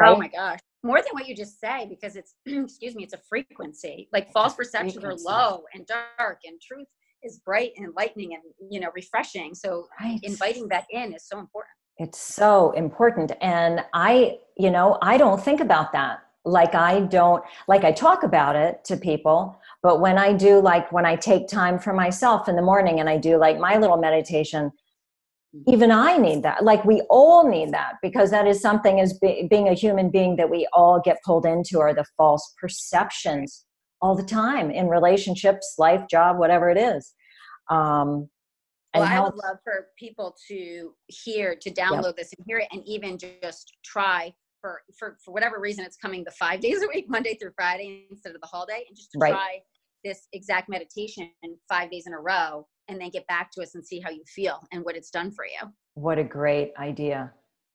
Oh 0.00 0.16
my 0.16 0.28
gosh 0.28 0.60
more 0.82 0.98
than 0.98 1.10
what 1.12 1.28
you 1.28 1.34
just 1.34 1.60
say 1.60 1.86
because 1.88 2.16
it's 2.16 2.34
excuse 2.46 2.94
me 2.94 3.02
it's 3.02 3.12
a 3.14 3.20
frequency 3.28 4.08
like 4.12 4.32
false 4.32 4.54
perceptions 4.54 4.94
frequency. 4.94 5.24
are 5.28 5.30
low 5.30 5.64
and 5.74 5.86
dark 5.86 6.38
and 6.44 6.60
truth 6.60 6.86
is 7.22 7.38
bright 7.38 7.72
and 7.76 7.86
enlightening 7.86 8.34
and 8.34 8.42
you 8.70 8.80
know 8.80 8.90
refreshing 8.94 9.54
so 9.54 9.86
right. 10.00 10.18
inviting 10.22 10.68
that 10.68 10.86
in 10.90 11.12
is 11.12 11.26
so 11.26 11.38
important. 11.38 11.72
It's 11.98 12.18
so 12.18 12.70
important 12.72 13.32
and 13.40 13.84
i 13.92 14.38
you 14.56 14.70
know 14.70 14.98
i 15.02 15.16
don't 15.16 15.42
think 15.42 15.60
about 15.60 15.92
that. 15.92 16.20
Like 16.44 16.74
i 16.74 17.00
don't 17.00 17.44
like 17.68 17.84
i 17.84 17.92
talk 17.92 18.22
about 18.22 18.56
it 18.56 18.82
to 18.86 18.96
people 18.96 19.60
but 19.82 20.00
when 20.00 20.16
i 20.16 20.32
do 20.32 20.58
like 20.58 20.90
when 20.90 21.04
i 21.04 21.14
take 21.14 21.48
time 21.48 21.78
for 21.78 21.92
myself 21.92 22.48
in 22.48 22.56
the 22.56 22.62
morning 22.62 22.98
and 22.98 23.10
i 23.10 23.18
do 23.18 23.36
like 23.36 23.58
my 23.58 23.76
little 23.76 23.98
meditation 23.98 24.72
even 25.66 25.90
i 25.90 26.16
need 26.16 26.42
that. 26.42 26.64
Like 26.64 26.84
we 26.84 27.02
all 27.10 27.48
need 27.48 27.72
that 27.72 27.94
because 28.02 28.30
that 28.30 28.46
is 28.46 28.60
something 28.60 29.00
as 29.00 29.18
be, 29.18 29.48
being 29.50 29.68
a 29.68 29.74
human 29.74 30.10
being 30.10 30.36
that 30.36 30.50
we 30.50 30.68
all 30.72 31.00
get 31.00 31.18
pulled 31.24 31.44
into 31.44 31.80
are 31.80 31.94
the 31.94 32.04
false 32.16 32.54
perceptions 32.60 33.64
all 34.02 34.14
the 34.14 34.22
time 34.22 34.70
in 34.70 34.88
relationships, 34.88 35.74
life, 35.78 36.02
job, 36.10 36.38
whatever 36.38 36.70
it 36.70 36.78
is. 36.78 37.14
Um, 37.70 38.28
well, 38.94 39.04
I 39.04 39.20
would 39.20 39.36
love 39.36 39.58
for 39.62 39.86
people 39.98 40.34
to 40.48 40.92
hear, 41.06 41.54
to 41.60 41.70
download 41.70 42.06
yep. 42.06 42.16
this 42.16 42.32
and 42.36 42.44
hear 42.46 42.58
it, 42.58 42.66
and 42.72 42.82
even 42.86 43.18
just 43.18 43.72
try 43.84 44.32
for, 44.60 44.82
for 44.98 45.16
for 45.24 45.32
whatever 45.32 45.60
reason 45.60 45.84
it's 45.84 45.96
coming 45.96 46.24
the 46.24 46.32
five 46.32 46.60
days 46.66 46.82
a 46.82 46.88
week, 46.88 47.06
Monday 47.08 47.34
through 47.34 47.52
Friday 47.54 48.06
instead 48.10 48.34
of 48.34 48.40
the 48.40 48.46
holiday, 48.46 48.84
and 48.88 48.96
just 48.96 49.10
right. 49.16 49.32
try 49.32 49.58
this 50.02 50.26
exact 50.32 50.68
meditation 50.68 51.30
five 51.68 51.90
days 51.90 52.06
in 52.06 52.14
a 52.14 52.18
row, 52.18 52.66
and 52.88 53.00
then 53.00 53.10
get 53.10 53.26
back 53.28 53.50
to 53.52 53.62
us 53.62 53.74
and 53.74 53.86
see 53.86 54.00
how 54.00 54.10
you 54.10 54.24
feel 54.26 54.60
and 54.72 54.84
what 54.84 54.96
it's 54.96 55.10
done 55.10 55.30
for 55.30 55.44
you. 55.44 55.70
What 55.94 56.18
a 56.18 56.24
great 56.24 56.72
idea! 56.78 57.32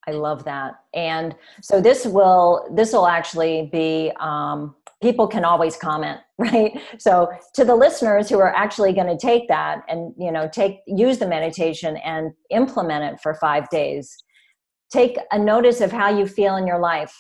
I 0.08 0.12
love 0.12 0.44
that. 0.46 0.76
And 0.94 1.36
so 1.62 1.82
this 1.82 2.06
will 2.06 2.68
this 2.74 2.94
will 2.94 3.08
actually 3.08 3.70
be 3.72 4.12
um, 4.20 4.76
people 5.02 5.28
can 5.28 5.46
always 5.46 5.76
comment 5.76 6.20
right 6.38 6.82
so 6.98 7.30
to 7.54 7.64
the 7.64 7.76
listeners 7.76 8.30
who 8.30 8.40
are 8.40 8.54
actually 8.56 8.94
going 8.94 9.08
to 9.08 9.18
take 9.18 9.48
that 9.48 9.82
and 9.88 10.14
you 10.18 10.32
know 10.32 10.50
take 10.52 10.80
use 10.88 11.18
the 11.18 11.28
meditation 11.28 11.98
and 11.98 12.32
implement 12.50 13.04
it 13.04 13.20
for 13.22 13.34
five 13.36 13.70
days 13.70 14.18
take 14.92 15.18
a 15.32 15.40
notice 15.40 15.80
of 15.82 15.92
how 15.92 16.10
you 16.10 16.26
feel 16.28 16.56
in 16.56 16.66
your 16.66 16.80
life 16.80 17.16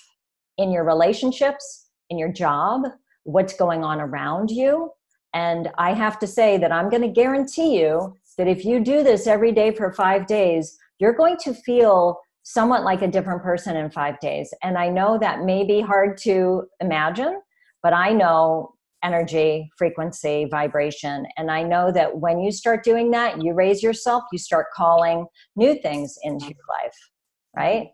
in 0.57 0.71
your 0.71 0.83
relationships 0.83 1.89
in 2.09 2.17
your 2.17 2.31
job 2.31 2.81
what's 3.23 3.55
going 3.55 3.83
on 3.83 4.01
around 4.01 4.49
you 4.49 4.89
and 5.33 5.69
i 5.77 5.93
have 5.93 6.17
to 6.19 6.27
say 6.27 6.57
that 6.57 6.71
i'm 6.71 6.89
going 6.89 7.01
to 7.01 7.07
guarantee 7.21 7.79
you 7.79 8.15
that 8.37 8.47
if 8.47 8.65
you 8.65 8.83
do 8.83 9.03
this 9.03 9.27
every 9.27 9.51
day 9.51 9.71
for 9.71 9.93
five 9.93 10.27
days 10.27 10.77
you're 10.99 11.13
going 11.13 11.37
to 11.37 11.53
feel 11.53 12.19
somewhat 12.47 12.83
like 12.83 13.01
a 13.01 13.07
different 13.07 13.43
person 13.43 13.75
in 13.75 13.89
five 13.89 14.19
days 14.19 14.53
and 14.63 14.77
i 14.77 14.87
know 14.87 15.17
that 15.19 15.43
may 15.43 15.65
be 15.65 15.81
hard 15.81 16.17
to 16.17 16.63
imagine 16.79 17.41
but 17.85 17.93
I 17.93 18.13
know 18.13 18.73
energy, 19.03 19.69
frequency, 19.77 20.47
vibration. 20.49 21.27
And 21.37 21.51
I 21.51 21.61
know 21.61 21.91
that 21.91 22.17
when 22.17 22.39
you 22.39 22.51
start 22.51 22.83
doing 22.83 23.11
that, 23.11 23.39
you 23.43 23.53
raise 23.53 23.83
yourself, 23.83 24.23
you 24.31 24.39
start 24.39 24.65
calling 24.73 25.27
new 25.55 25.79
things 25.83 26.17
into 26.23 26.45
your 26.45 26.65
life, 26.83 26.97
right? 27.55 27.89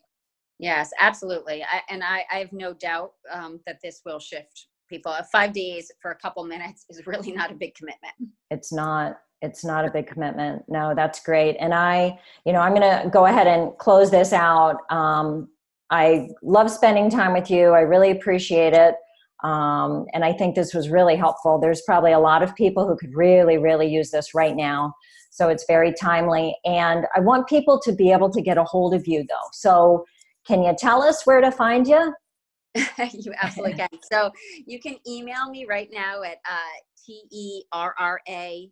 Yes, 0.59 0.91
absolutely. 0.97 1.61
I, 1.61 1.81
and 1.89 2.05
I, 2.05 2.23
I, 2.31 2.39
have 2.39 2.53
no 2.53 2.73
doubt 2.73 3.11
um, 3.29 3.59
that 3.65 3.79
this 3.83 3.99
will 4.05 4.19
shift 4.19 4.67
people. 4.87 5.13
Five 5.29 5.51
days 5.51 5.91
for 6.01 6.11
a 6.11 6.15
couple 6.15 6.45
minutes 6.45 6.85
is 6.89 7.05
really 7.05 7.33
not 7.33 7.51
a 7.51 7.55
big 7.55 7.75
commitment. 7.75 8.13
It's 8.49 8.71
not. 8.71 9.17
It's 9.41 9.65
not 9.65 9.85
a 9.85 9.91
big 9.91 10.07
commitment. 10.07 10.63
No, 10.67 10.93
that's 10.95 11.19
great. 11.21 11.57
And 11.59 11.73
I, 11.73 12.19
you 12.45 12.53
know, 12.53 12.59
I'm 12.59 12.75
going 12.75 12.81
to 13.03 13.09
go 13.09 13.25
ahead 13.25 13.47
and 13.47 13.75
close 13.77 14.11
this 14.11 14.33
out. 14.33 14.77
Um, 14.89 15.49
I 15.89 16.29
love 16.43 16.69
spending 16.69 17.09
time 17.09 17.33
with 17.33 17.49
you. 17.49 17.71
I 17.71 17.81
really 17.81 18.11
appreciate 18.11 18.73
it. 18.73 18.95
Um, 19.43 20.05
and 20.13 20.23
I 20.23 20.33
think 20.33 20.55
this 20.55 20.73
was 20.73 20.89
really 20.89 21.15
helpful. 21.15 21.59
There's 21.59 21.81
probably 21.81 22.11
a 22.11 22.19
lot 22.19 22.43
of 22.43 22.55
people 22.55 22.87
who 22.87 22.95
could 22.95 23.15
really, 23.15 23.57
really 23.57 23.87
use 23.87 24.11
this 24.11 24.35
right 24.35 24.55
now. 24.55 24.93
So 25.31 25.49
it's 25.49 25.65
very 25.67 25.93
timely. 25.93 26.55
And 26.65 27.05
I 27.15 27.21
want 27.21 27.47
people 27.47 27.79
to 27.83 27.91
be 27.91 28.11
able 28.11 28.29
to 28.31 28.41
get 28.41 28.57
a 28.57 28.63
hold 28.63 28.93
of 28.93 29.07
you, 29.07 29.25
though. 29.27 29.49
So 29.53 30.05
can 30.45 30.61
you 30.61 30.75
tell 30.77 31.01
us 31.01 31.25
where 31.25 31.41
to 31.41 31.51
find 31.51 31.87
you? 31.87 32.13
you 32.75 33.33
absolutely 33.41 33.75
can. 33.75 33.89
So 34.11 34.31
you 34.65 34.79
can 34.79 34.97
email 35.07 35.49
me 35.49 35.65
right 35.67 35.89
now 35.91 36.21
at 36.23 36.37
uh, 36.49 36.77
T 37.05 37.23
E 37.31 37.63
R 37.73 37.95
R 37.97 38.21
A 38.29 38.69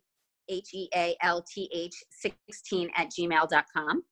H 0.50 0.68
E 0.74 0.88
A 0.94 1.16
L 1.22 1.42
T 1.42 1.70
H 1.72 1.94
16 2.10 2.90
at 2.96 3.08
gmail.com. 3.10 4.02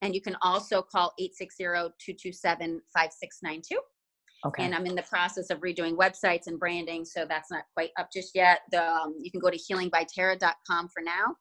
And 0.00 0.14
you 0.14 0.20
can 0.20 0.36
also 0.42 0.82
call 0.82 1.12
860 1.18 1.64
227 1.64 2.80
5692. 2.92 3.78
Okay. 4.44 4.64
And 4.64 4.74
I'm 4.74 4.86
in 4.86 4.96
the 4.96 5.04
process 5.04 5.50
of 5.50 5.60
redoing 5.60 5.96
websites 5.96 6.48
and 6.48 6.58
branding, 6.58 7.04
so 7.04 7.24
that's 7.28 7.50
not 7.52 7.62
quite 7.74 7.90
up 7.96 8.08
just 8.12 8.32
yet. 8.34 8.62
The, 8.72 8.84
um, 8.84 9.14
you 9.20 9.30
can 9.30 9.40
go 9.40 9.50
to 9.50 9.56
healingbytara.com 9.56 10.88
for 10.88 11.02
now. 11.04 11.36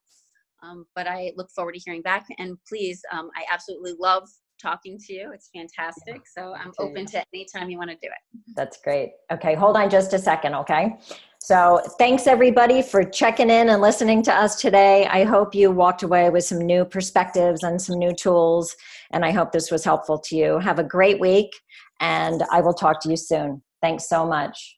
Um, 0.64 0.86
but 0.96 1.08
I 1.08 1.32
look 1.36 1.50
forward 1.56 1.74
to 1.74 1.82
hearing 1.84 2.04
back. 2.04 2.28
And 2.38 2.58
please, 2.70 3.02
um, 3.12 3.32
I 3.36 3.44
absolutely 3.52 3.96
love 4.00 4.30
talking 4.62 4.98
to 5.00 5.14
you. 5.14 5.32
It's 5.34 5.50
fantastic. 5.54 6.22
So 6.28 6.54
I'm 6.54 6.72
open 6.80 7.06
to 7.08 7.24
any 7.34 7.46
time 7.54 7.70
you 7.70 7.78
want 7.78 7.90
to 7.90 7.96
do 7.96 8.08
it. 8.08 8.40
That's 8.56 8.78
great. 8.82 9.14
Okay, 9.32 9.56
hold 9.56 9.76
on 9.78 9.90
just 9.90 10.14
a 10.14 10.20
second, 10.20 10.54
okay? 10.56 10.98
So 11.40 11.82
thanks 11.98 12.28
everybody 12.28 12.82
for 12.82 13.04
checking 13.04 13.50
in 13.50 13.70
and 13.70 13.82
listening 13.82 14.22
to 14.24 14.34
us 14.34 14.62
today. 14.62 15.08
I 15.08 15.24
hope 15.24 15.56
you 15.56 15.72
walked 15.72 16.04
away 16.04 16.30
with 16.30 16.44
some 16.44 16.60
new 16.60 16.86
perspectives 16.86 17.64
and 17.64 17.82
some 17.82 17.98
new 17.98 18.14
tools, 18.14 18.76
and 19.12 19.26
I 19.26 19.32
hope 19.32 19.52
this 19.52 19.72
was 19.72 19.84
helpful 19.84 20.20
to 20.20 20.36
you. 20.36 20.60
Have 20.60 20.78
a 20.78 20.84
great 20.84 21.20
week 21.20 21.52
and 22.00 22.44
I 22.52 22.62
will 22.62 22.74
talk 22.74 23.00
to 23.02 23.10
you 23.10 23.18
soon. 23.18 23.62
Thanks 23.82 24.10
so 24.10 24.26
much. 24.26 24.78